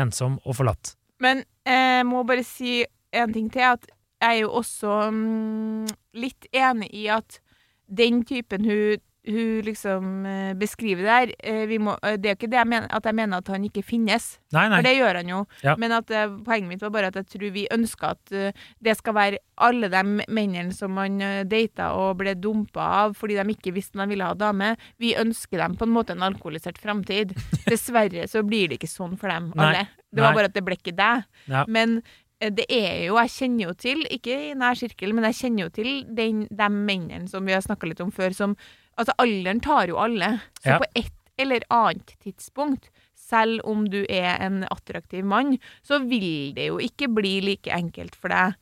[0.03, 0.93] Ensom og forlatt.
[1.23, 2.83] Men jeg må bare si
[3.15, 3.87] en ting til, at
[4.21, 7.39] jeg er jo også mm, litt enig i at
[7.87, 12.39] den typen hun, hun liksom eh, beskriver det her vi må, eh, det er jo
[12.39, 14.27] ikke det jeg mener, at jeg mener at han ikke finnes.
[14.55, 14.79] Nei, nei.
[14.79, 15.41] For det gjør han jo.
[15.65, 15.75] Ja.
[15.79, 18.97] Men at eh, poenget mitt var bare at jeg tror vi ønsker at eh, det
[18.99, 21.17] skal være alle de mennene som man
[21.49, 24.75] data og ble dumpa av fordi de ikke visste de ville ha dame.
[25.01, 27.33] Vi ønsker dem på en måte en alkoholisert framtid.
[27.71, 29.67] Dessverre så blir det ikke sånn for dem Nei.
[29.71, 29.87] alle.
[30.13, 31.27] Det var bare at det ble ikke deg.
[31.51, 31.63] Ja.
[31.69, 31.99] Men
[32.39, 35.67] eh, det er jo, jeg kjenner jo til, ikke i nær sirkel, men jeg kjenner
[35.67, 38.57] jo til den, de mennene som vi har snakka litt om før, som
[38.97, 40.39] Altså, alderen tar jo alle.
[40.63, 40.79] Så Ja.
[40.79, 46.67] på et eller annet tidspunkt, selv om du er en attraktiv mann, så vil det
[46.69, 48.55] jo ikke bli like enkelt for deg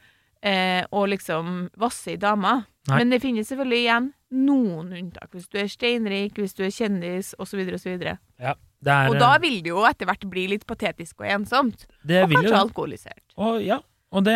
[0.43, 2.65] eh, å liksom vasse i dama.
[2.87, 2.97] Nei.
[2.99, 5.31] Men det finnes selvfølgelig igjen noen unntak.
[5.31, 7.95] Hvis du er steinrik, hvis du er kjendis, osv., osv.
[8.37, 11.87] Ja, det er, Og da vil det jo etter hvert bli litt patetisk og ensomt.
[12.05, 13.23] det Og kanskje alkoholisert.
[13.37, 13.79] Og ja,
[14.11, 14.35] og det,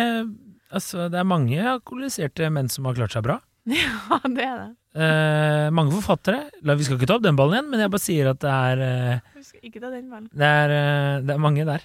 [0.72, 3.38] altså, det er mange alkoholiserte menn som har klart seg bra.
[3.80, 4.68] Ja, det er det.
[5.00, 6.48] Eh, mange forfattere.
[6.66, 8.50] La, vi skal ikke ta opp den ballen igjen, men jeg bare sier at det
[8.50, 10.28] er, eh, skal ikke ta den ballen.
[10.32, 11.84] det er, eh, det er mange der.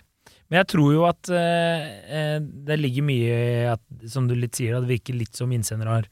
[0.49, 1.85] Men jeg tror jo at eh,
[2.17, 5.51] eh, det ligger mye i at, som du litt sier, at det virker litt som
[5.53, 6.09] innsender har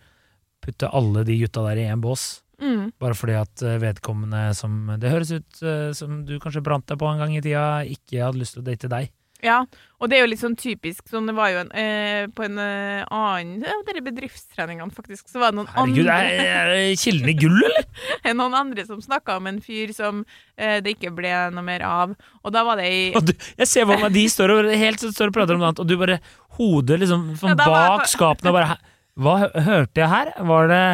[0.63, 2.41] puttet alle de gutta der i én bås.
[2.61, 2.93] Mm.
[3.01, 5.63] Bare fordi at eh, vedkommende som Det høres ut
[5.97, 8.67] som du kanskje brant deg på en gang i tida, ikke hadde lyst til å
[8.69, 9.11] date deg.
[9.43, 9.57] Ja,
[9.99, 12.57] og det er jo litt sånn typisk sånn Det var jo en, eh, på en
[12.63, 17.31] eh, annen Ja, dere bedriftstreningene, faktisk, så var det noen Herregud, andre er, er kilden
[17.33, 17.87] i gull, eller?
[18.39, 20.23] noen andre som snakka om en fyr som
[20.57, 22.15] eh, det ikke ble noe mer av.
[22.43, 25.03] Og da var det i Og du, jeg ser for meg de står og, helt,
[25.03, 26.19] står og prater om noe annet, og du bare
[26.57, 28.77] Hodet liksom Ja, sånn da var jeg bak på- skapene og bare "Hæ?
[29.13, 30.31] Hva hørte jeg her?
[30.49, 30.85] Var det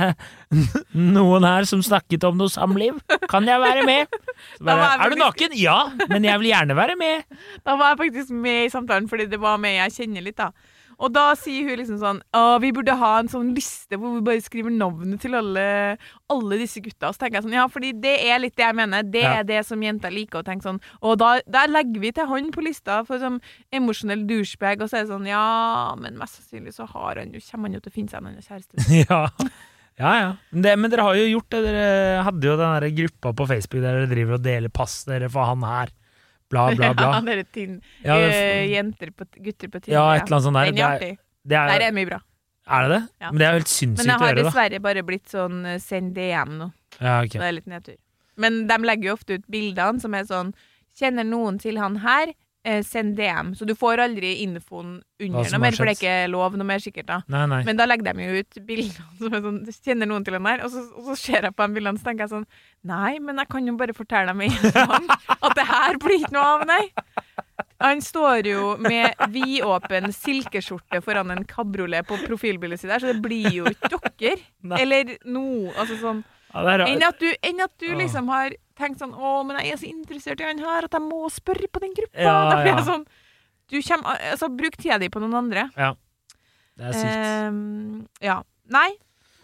[1.15, 2.97] noen her som snakket om noe samliv?
[3.32, 4.17] Kan jeg være med?
[4.65, 5.55] Bare, er du naken?
[5.55, 5.77] Ja,
[6.12, 7.23] men jeg vil gjerne være med.
[7.63, 10.51] Da var jeg faktisk med i samtalen, fordi det var med jeg kjenner litt, da.
[10.99, 14.23] Og da sier hun liksom sånn Å, vi burde ha en sånn liste hvor vi
[14.25, 15.63] bare skriver navnet til alle,
[16.29, 17.13] alle disse gutta.
[17.15, 19.03] Så tenker jeg sånn, ja, fordi det er litt det jeg mener.
[19.07, 19.31] Det Ja.
[19.39, 20.81] er det som jenter liker å tenke sånn.
[21.01, 23.39] Og da, da legger vi til han på lista for sånn
[23.71, 27.39] emosjonell douchebag, og så er det sånn Ja, men mest sannsynlig så har han jo,
[27.51, 28.75] kommer han jo til å finne seg en annen kjæreste.
[29.09, 29.21] Ja,
[29.99, 30.12] ja.
[30.19, 30.27] ja.
[30.51, 31.63] Det, men dere har jo gjort det.
[31.65, 35.27] Dere hadde jo den der gruppa på Facebook der dere driver og deler pass dere
[35.31, 35.91] for han her.
[36.49, 37.12] Bla, bla, bla.
[37.15, 39.93] Ja, dere tin, Ja, det, eh, jenter på, gutter på Tinder.
[39.99, 40.65] ja et eller annet sånt der.
[40.65, 41.12] Den Det er er, artig.
[41.45, 42.19] det Der er, er mye bra.
[42.69, 43.01] er det det?
[43.21, 43.29] Ja.
[43.31, 44.43] Men det er jo helt Men sinnssykt å har gjøre, da.
[44.49, 46.71] dessverre bare blitt sånn eh, send DM nå.
[46.99, 47.31] Ja, ok.
[47.38, 47.97] Så det er litt nedtur.
[48.39, 50.53] Men de legger jo ofte ut bildene som er sånn
[50.99, 52.33] Kjenner noen til han her?
[52.69, 53.55] Eh, send DM.
[53.58, 56.84] Så du får aldri infoen under noe mer, for det er ikke lov noe mer
[56.84, 57.17] sikkert, da.
[57.32, 57.62] Nei, nei.
[57.65, 60.62] Men da legger de jo ut bilder som er sånn Kjenner noen til den der?
[60.67, 62.45] Og så, og så ser jeg på de bildene, så tenker jeg sånn
[62.91, 65.10] Nei, men jeg kan jo bare fortelle dem en gang
[65.47, 66.84] at det her blir ikke noe av, nei.
[67.79, 73.23] Han står jo med vidåpen silkeskjorte foran en kabriolet på profilbildet sitt der, så det
[73.23, 74.43] blir jo ikke dere.
[74.84, 75.71] Eller noe.
[75.73, 79.59] Altså sånn Ja, enn at du, enn at du liksom har tenkt sånn Å, men
[79.62, 82.23] jeg er så interessert i han her at jeg må spørre på den gruppa.
[82.25, 82.77] Ja, ja.
[82.88, 83.03] sånn
[83.69, 85.67] Du kommer Altså, bruk tida di på noen andre.
[85.77, 85.91] Ja.
[86.79, 87.19] Det er sykt.
[87.19, 88.39] Ehm, ja.
[88.73, 88.89] Nei.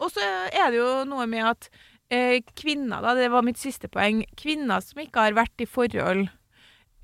[0.02, 1.70] Og så er det jo noe med at
[2.10, 6.26] eh, kvinner, da, det var mitt siste poeng Kvinner som ikke har vært i forhold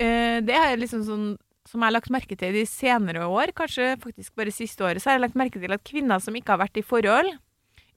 [0.01, 1.31] eh, Det er liksom sånn
[1.69, 5.11] som jeg har lagt merke til de senere år, kanskje faktisk bare siste året, så
[5.11, 7.29] har jeg lagt merke til at kvinner som ikke har vært i forhold,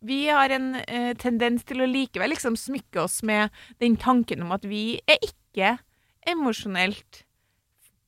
[0.04, 4.52] vi har en eh, tendens til å likevel liksom smykke oss med den tanken om
[4.52, 5.78] at vi er ikke
[6.28, 7.22] emosjonelt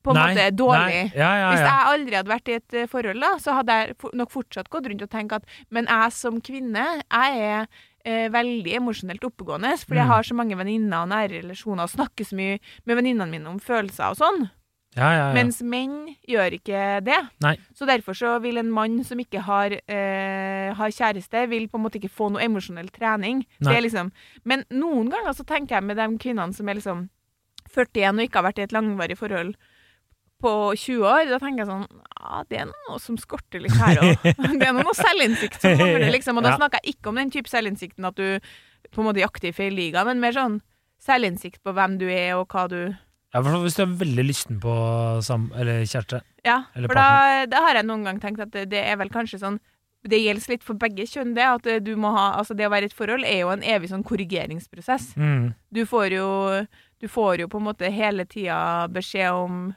[0.07, 1.01] på en Nei, måte dårlig.
[1.09, 1.19] Nei.
[1.19, 1.67] Ja, ja, Hvis ja.
[1.73, 4.71] jeg aldri hadde vært i et eh, forhold, da, så hadde jeg for- nok fortsatt
[4.71, 7.67] gått rundt og tenkt at Men jeg som kvinne, jeg er
[8.07, 10.13] eh, veldig emosjonelt oppegående, fordi jeg Mm.
[10.15, 13.59] har så mange venninner og nære relasjoner og snakker så mye med venninnene mine om
[13.59, 14.51] følelser og sånn.
[14.97, 15.33] Ja, ja, ja.
[15.37, 17.19] Mens menn gjør ikke det.
[17.45, 17.55] Nei.
[17.77, 21.85] Så derfor så vil en mann som ikke har, eh, har kjæreste, vil på en
[21.85, 23.45] måte ikke få noe emosjonell trening.
[23.61, 24.11] Er liksom,
[24.45, 27.09] men noen ganger så tenker jeg med de kvinnene som er liksom
[27.77, 29.57] 41 og ikke har vært i et langvarig forhold
[30.41, 34.01] på 20 år, da tenker jeg sånn Ja, det er noe som skorter litt her
[34.03, 34.25] òg.
[34.61, 36.41] Det er noe selvinnsikt som mangler, liksom.
[36.41, 38.41] Og da snakker jeg ikke om den type selvinnsikten at du
[38.93, 40.61] på en måte jakter i feil liga, men mer sånn
[41.03, 42.81] selvinnsikt på hvem du er, og hva du
[43.37, 44.75] Ja, for hvis du er veldig lysten på
[45.27, 46.23] sam eller kjæreste.
[46.47, 49.11] Ja, Eller for da, da har jeg noen gang tenkt at det, det er vel
[49.13, 49.59] kanskje sånn
[50.07, 51.43] Det gjelder litt for begge kjønn, det.
[51.45, 53.61] At det- du må ha Altså, det å være i et forhold er jo en
[53.67, 55.15] evig sånn korrigeringsprosess.
[55.19, 55.55] Mm.
[55.73, 56.67] Du får jo
[57.03, 59.75] Du får jo på en måte hele tida beskjed om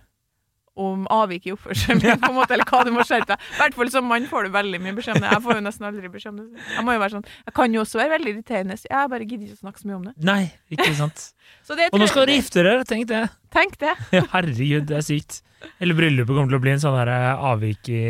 [0.80, 3.40] om avvik i oppførselen min, på en måte, eller hva du må skjerpe deg.
[3.54, 5.32] I hvert fall som mann får du veldig mye beskjed om det.
[5.36, 6.48] Jeg får jo nesten aldri beskjed om det.
[6.78, 8.78] Jeg må jo være sånn Jeg kan jo også være veldig irriterende.
[8.80, 10.14] så Jeg bare gidder ikke å snakke så mye om det.
[10.32, 10.42] Nei,
[10.78, 11.20] ikke sant.
[11.70, 13.24] Så det Og nå skal dere gifte dere, tenk det.
[13.54, 13.94] Tenk det.
[14.16, 15.42] Ja, herregud, det er sykt.
[15.84, 18.02] Eller bryllupet kommer til å bli en sånn der eh, avvik i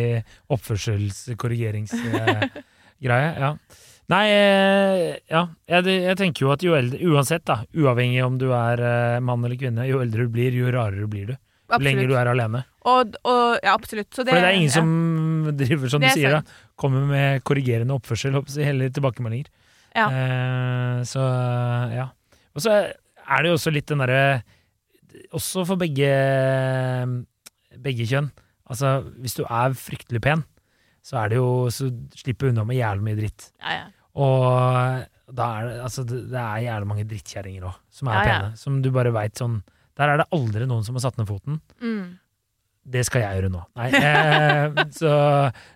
[0.53, 2.49] oppførselskorrigeringsgreie.
[3.01, 3.51] Ja.
[4.10, 5.43] Nei, eh, ja.
[5.69, 9.43] Jeg, jeg tenker jo at jo eldre Uansett, da, uavhengig om du er eh, mann
[9.45, 11.36] eller kvinne, jo eldre du blir, jo rarere blir du.
[11.69, 12.63] Jo lenger du er alene.
[12.89, 14.10] Og, og, ja, absolutt.
[14.15, 14.79] Så det, For det er ingen ja.
[14.79, 16.49] som driver, som du Det er sier, sant.
[16.49, 19.51] da, kommer med korrigerende oppførsel, Heller tilbakemeldinger.
[19.97, 20.08] Ja.
[20.08, 21.25] Eh, så
[21.93, 22.08] ja.
[22.55, 24.41] Og så er det jo også litt den derre
[25.34, 26.10] Også for begge
[27.77, 28.29] begge kjønn.
[28.69, 30.43] Altså, hvis du er fryktelig pen,
[31.05, 33.49] så er det jo Så slipper du unna med jævlig mye dritt.
[33.62, 33.88] Ja, ja.
[34.19, 38.23] Og da er det Altså, det, er jævlig mange drittkjerringer òg, som er ja.
[38.29, 38.58] pene.
[38.58, 39.62] Som du bare veit sånn
[40.00, 41.60] Der er det aldri noen som har satt ned foten.
[41.84, 42.18] Mm.
[42.90, 43.62] Det skal jeg gjøre nå.
[43.78, 43.90] Nei.
[44.00, 45.12] Eh, så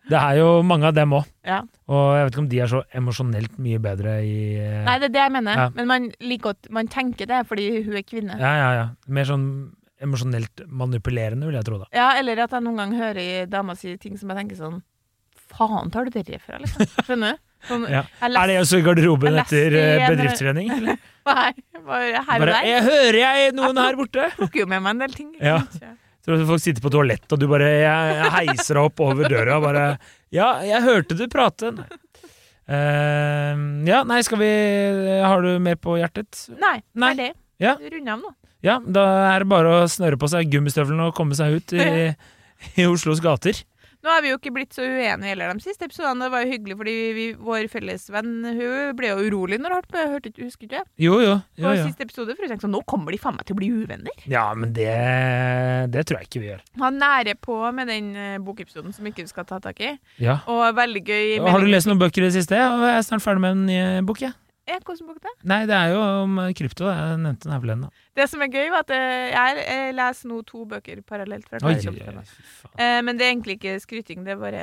[0.10, 1.28] det er jo mange av dem òg.
[1.46, 1.60] Ja.
[1.92, 5.12] Og jeg vet ikke om de er så emosjonelt mye bedre i eh, Nei, det
[5.12, 5.60] er det jeg mener.
[5.60, 5.70] Ja.
[5.76, 8.40] Men man liker at man tenker det fordi hun er kvinne.
[8.40, 8.54] Ja.
[8.62, 8.88] Ja, ja.
[9.14, 9.48] Mer sånn
[10.04, 11.88] emosjonelt manipulerende, vil jeg tro, da.
[11.96, 14.82] Ja, Eller at jeg noen gang hører i dama si ting som jeg tenker sånn
[15.54, 16.88] Faen, tar du det fra, liksom?
[17.06, 17.42] Skjønner du?
[17.68, 18.02] Sånn, Ja.
[18.26, 20.72] Er det også i garderoben etter eh, bedriftstrening?
[20.80, 20.98] eller?
[21.28, 21.52] Nei,
[21.88, 22.66] bare her og der.
[22.68, 24.26] jeg hører jeg noen her borte!
[24.38, 25.30] plukker jo med meg en del ting.
[25.40, 25.60] Ja.
[26.24, 29.28] Tror du folk sitter på toalett, og du bare jeg, jeg heiser deg opp over
[29.32, 29.86] døra og bare
[30.32, 31.74] Ja, jeg hørte du prate.
[31.76, 31.88] Nei.
[32.64, 34.52] Eh, ja, nei, skal vi
[35.20, 36.46] Har du mer på hjertet?
[36.62, 37.12] Nei, Nei.
[37.20, 37.76] det Ja.
[37.76, 38.32] Runde av nå.
[38.64, 41.88] Ja, da er det bare å snøre på seg gummistøvlene og komme seg ut i,
[42.80, 43.60] i Oslos gater.
[44.04, 46.26] Nå har vi jo ikke blitt så uenige heller de siste episodene.
[46.26, 49.80] Det var jo hyggelig, fordi vi, vår felles venn hun ble jo urolig når hun
[49.80, 50.04] hørte.
[50.12, 50.82] Hørte husker ikke?
[51.00, 51.38] Jo, jo.
[51.56, 51.86] På jo, jo.
[51.88, 54.28] siste episode, for hun tenkte sånn Nå kommer de faen meg til å bli uvenner.
[54.28, 54.92] Ja, men det,
[55.96, 56.64] det tror jeg ikke vi gjør.
[56.84, 59.96] Han nære på med den eh, bokepisoden som ikke vi skal ta tak i.
[60.20, 60.42] Ja.
[60.52, 62.60] Og veldig gøy Har du lest noen bøker i det siste?
[62.60, 64.36] Jeg er snart ferdig med en ny bok, jeg.
[64.64, 65.32] Ja, Hvordan bok det?
[65.50, 66.86] Nei, det er jo om krypto.
[66.88, 67.90] Jeg nevnte den da.
[68.16, 71.50] Det som er gøy, var at eh, jeg, jeg leser nå to bøker parallelt.
[71.52, 72.24] fra Oi, jeg.
[72.80, 74.62] Eh, men det er egentlig ikke skryting, det er bare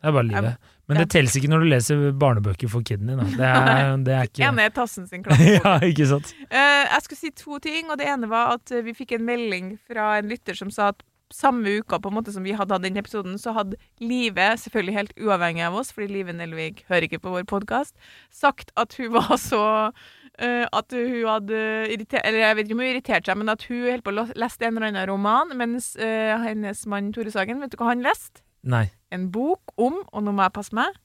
[0.00, 0.70] Det er bare livet.
[0.88, 1.04] Men Ja.
[1.04, 3.20] det teller ikke når du leser barnebøker for kiden din.
[3.36, 5.52] Det er, det er ikke ene er Tassen sin klasse.
[5.60, 6.32] Ja, ikke sant?
[6.48, 9.28] Eh, jeg skulle si to ting, og det ene var at eh, vi fikk en
[9.28, 12.74] melding fra en lytter som sa at samme uka på en måte som vi hadde
[12.74, 17.08] hatt den episoden, så hadde Live, selvfølgelig helt uavhengig av oss, fordi Live Nelvik hører
[17.08, 17.94] ikke på vår podkast,
[18.30, 21.58] sagt at hun var så uh, At hun hadde
[21.92, 24.26] irritert Eller jeg vet ikke om hun irriterte seg, men at hun holdt på å
[24.38, 28.04] leste en eller annen roman, mens uh, hennes mann Tore Sagen, vet du hva han
[28.04, 28.44] leste?
[28.62, 28.86] Nei.
[29.12, 31.00] En bok om, og nå må jeg passe meg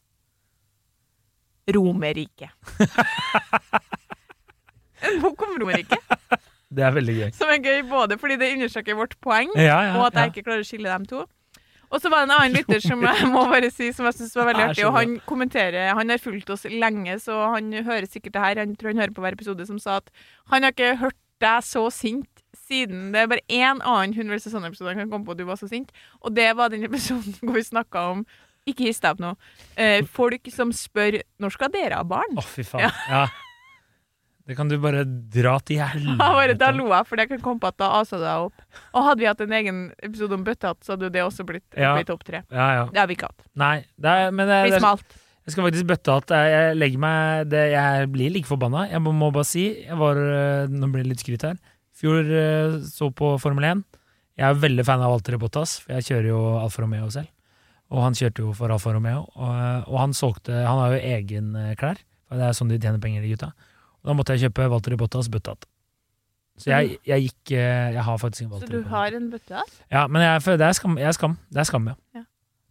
[1.68, 2.54] Romerriket.
[5.04, 6.00] en bok om Romerriket.
[6.70, 7.32] Det er veldig gøy.
[7.38, 10.32] Som er gøy både fordi det understreker vårt poeng, Ja, ja, og at jeg ja.
[10.34, 11.26] ikke klarer å skille dem to.
[11.88, 14.34] Og så var det en annen lytter som jeg må bare si Som jeg synes
[14.36, 14.84] var veldig artig.
[14.84, 18.60] Og han kommenterer Han har fulgt oss lenge, så han hører sikkert det her.
[18.60, 20.12] Han tror han hører på hver episode, som sa at
[20.52, 24.92] han har ikke hørt deg så sint siden Det er bare én annen Hun Sesong-episode
[24.92, 27.56] han kan komme på at du var så sint, og det var den episoden hvor
[27.56, 28.26] vi snakka om
[28.68, 29.36] Ikke hiss deg opp nå.
[29.80, 32.36] Eh, folk som spør Når skal dere ha barn?
[32.36, 32.90] Å, fy faen.
[33.08, 33.28] Ja.
[34.48, 37.68] Det kan du bare dra til Ja, da lo jeg, for jeg kan komme på
[37.68, 38.62] at da asa du deg opp.
[38.96, 41.66] Og hadde vi hatt en egen episode om bøttehatt, så hadde jo det også blitt
[41.76, 41.92] Ja.
[41.94, 42.44] oppe i topp tre.
[42.48, 42.86] Ja, ja.
[42.94, 43.48] Det har vi ikke hatt.
[43.60, 45.18] Nei, det er, men det, det, smalt.
[45.44, 46.32] jeg skal faktisk bøttehatt.
[46.48, 48.88] jeg, legger meg det, Jeg blir like forbanna.
[48.88, 51.60] Jeg må, må bare si jeg var, øh, Nå blir det litt skryt her.
[51.98, 53.84] Fjor øh, så på Formel 1.
[54.38, 57.28] Jeg er veldig fan av Walter Bottas, for jeg kjører jo Alfa Romeo selv.
[57.92, 61.04] Og han kjørte jo for Alfa Romeo, og, øh, og han solgte Han har jo
[61.18, 62.00] egen klær.
[62.32, 63.52] Det er sånn de tjener penger, de gutta.
[64.06, 65.68] Da måtte jeg kjøpe Walter Bottas bøttehatt.
[66.58, 69.76] Så jeg, jeg gikk øh, Jeg har faktisk en Så du har en bøttehatt?
[69.94, 70.98] Ja, men jeg, det er skam.
[70.98, 71.38] Jeg er skam.
[71.54, 71.94] Det er skam, ja.
[72.18, 72.24] Ja.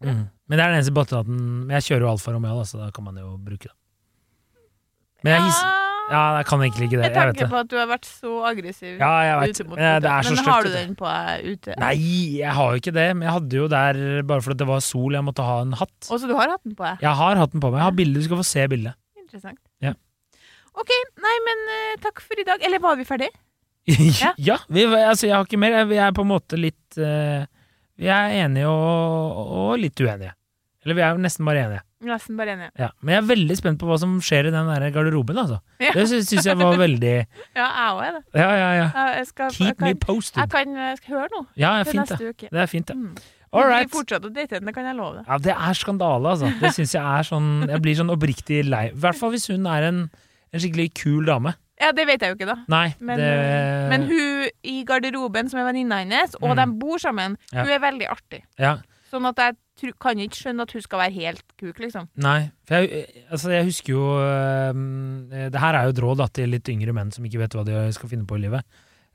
[0.02, 0.26] Mm.
[0.48, 3.06] Men det er den eneste bøttehatten Men jeg kjører jo Alfa Romeo, så da kan
[3.06, 3.76] man jo bruke det.
[5.24, 7.02] Men jeg, hisser ja, jeg kan egentlig ikke det.
[7.02, 9.56] Med Jeg tanke på at du har vært så aggressiv Ja, jeg vet.
[9.56, 11.78] ute mot Men det er så Men har du den på deg ute?
[11.82, 11.94] Nei,
[12.38, 13.06] jeg har jo ikke det.
[13.16, 13.98] Men jeg hadde jo der
[14.30, 15.96] bare fordi det var sol, jeg måtte ha en hatt.
[16.06, 17.02] Og så du har hatt den på deg?
[17.02, 17.80] Jeg har hatt den på meg.
[17.82, 18.94] Jeg har bilde, du skal få se bildet.
[19.18, 19.58] Interessant.
[20.76, 20.92] OK,
[21.24, 22.62] nei, men eh, takk for i dag.
[22.66, 23.32] Eller var vi ferdige?
[24.22, 24.56] ja, Ja.
[24.68, 25.76] vi, altså, jeg har ikke mer.
[25.88, 27.44] Vi er på en måte litt eh,
[27.96, 30.34] Vi er enige og, og litt uenige.
[30.84, 31.82] Eller vi er jo nesten bare enige.
[32.06, 32.68] Nesten bare enige.
[32.78, 35.38] Ja, men jeg er veldig spent på hva som skjer i den der garderoben.
[35.40, 35.56] altså.
[35.82, 35.94] Ja.
[35.96, 37.14] Det syns syns jeg var veldig
[37.58, 38.20] Ja, jeg òg er det.
[38.36, 38.84] Ja, ja, ja.
[38.92, 40.42] Jeg, jeg skal, jeg Keep me kan, posted.
[40.44, 42.18] jeg kan jeg skal høre noe Ja, det er til fint, det.
[42.20, 42.50] neste uke.
[42.52, 42.96] Det er fint, det.
[43.00, 43.16] Mm.
[43.56, 43.90] All Vi right.
[43.96, 45.26] fortsetter å date, det kan jeg love deg.
[45.32, 46.52] Ja, det er skandale, altså.
[46.60, 48.84] Det syns jeg er sånn Jeg blir sånn oppriktig lei.
[48.92, 50.00] I hvert fall hvis hun er en,
[50.52, 51.54] en skikkelig kul dame.
[51.80, 52.54] Ja, det vet jeg jo ikke, da.
[52.72, 56.56] Nei, Men, det eh, men hun i garderoben, som er venninna hennes, og Mm.
[56.56, 57.62] de bor sammen, Ja.
[57.64, 58.42] hun er veldig artig.
[58.58, 58.78] Ja.
[59.12, 62.08] Sånn at jeg kan ikke skjønne at hun skal være helt kuk, liksom.
[62.16, 62.50] Nei.
[62.66, 64.72] For jeg, altså, jeg husker jo øh,
[65.50, 67.64] Det her er jo et råd da, til litt yngre menn som ikke vet hva
[67.66, 68.64] de skal finne på i livet.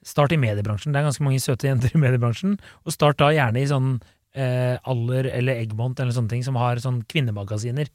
[0.03, 0.93] Start i mediebransjen.
[0.93, 2.59] Det er ganske mange søte jenter i mediebransjen.
[2.85, 4.01] Og start da gjerne i sånn
[4.35, 7.89] eh, Aller eller Eggmont eller sånne ting som har sånn kvinnemagasiner.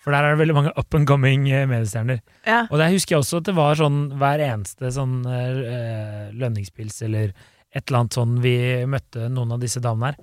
[0.00, 2.20] For der er det veldig mange up and coming eh, mediestjerner.
[2.46, 2.64] Ja.
[2.70, 7.34] Og der husker jeg også at det var sånn hver eneste sånn eh, lønningspils eller
[7.70, 8.54] et eller annet sånn vi
[8.90, 10.20] møtte noen av disse damene her.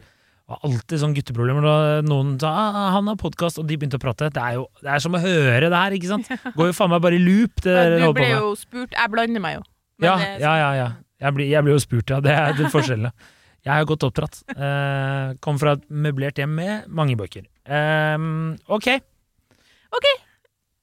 [0.47, 1.65] Det var alltid sånn gutteproblemer.
[1.65, 4.29] Da noen sa ah, 'han har podkast', og de begynte å prate.
[4.31, 6.29] Det er jo det er som å høre det her, ikke sant?
[6.57, 7.59] Går jo faen meg bare i loop.
[7.63, 9.65] Det du ble jo spurt Jeg blander meg jo.
[9.99, 10.71] Men Ja, ja, ja.
[10.79, 10.87] ja.
[11.19, 12.21] Jeg blir, jeg blir jo spurt, ja.
[12.23, 13.11] Det er det forskjellen.
[13.67, 14.39] Jeg er godt oppdratt.
[14.55, 17.43] Uh, kom fra et møblert hjem med mange bøker.
[17.67, 18.15] Eh,
[18.71, 18.89] ok.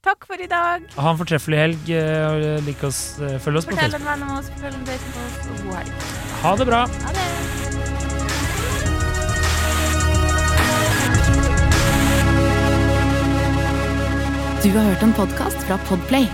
[0.05, 0.83] Takk for i dag.
[1.01, 1.87] Ha en fortreffelig helg.
[1.89, 1.97] Uh,
[2.29, 5.07] og Lik oss, uh, følg oss på Fortell en venn om oss, fortell en date
[5.09, 5.93] med oss, og god helg.
[6.43, 6.81] Ha det bra.
[7.07, 7.25] Ha det.
[14.65, 16.29] Du har hørt en podkast fra Podplay.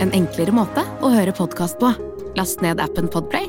[0.00, 1.92] En enklere måte å høre podkast på.
[2.40, 3.48] Last ned appen Podplay,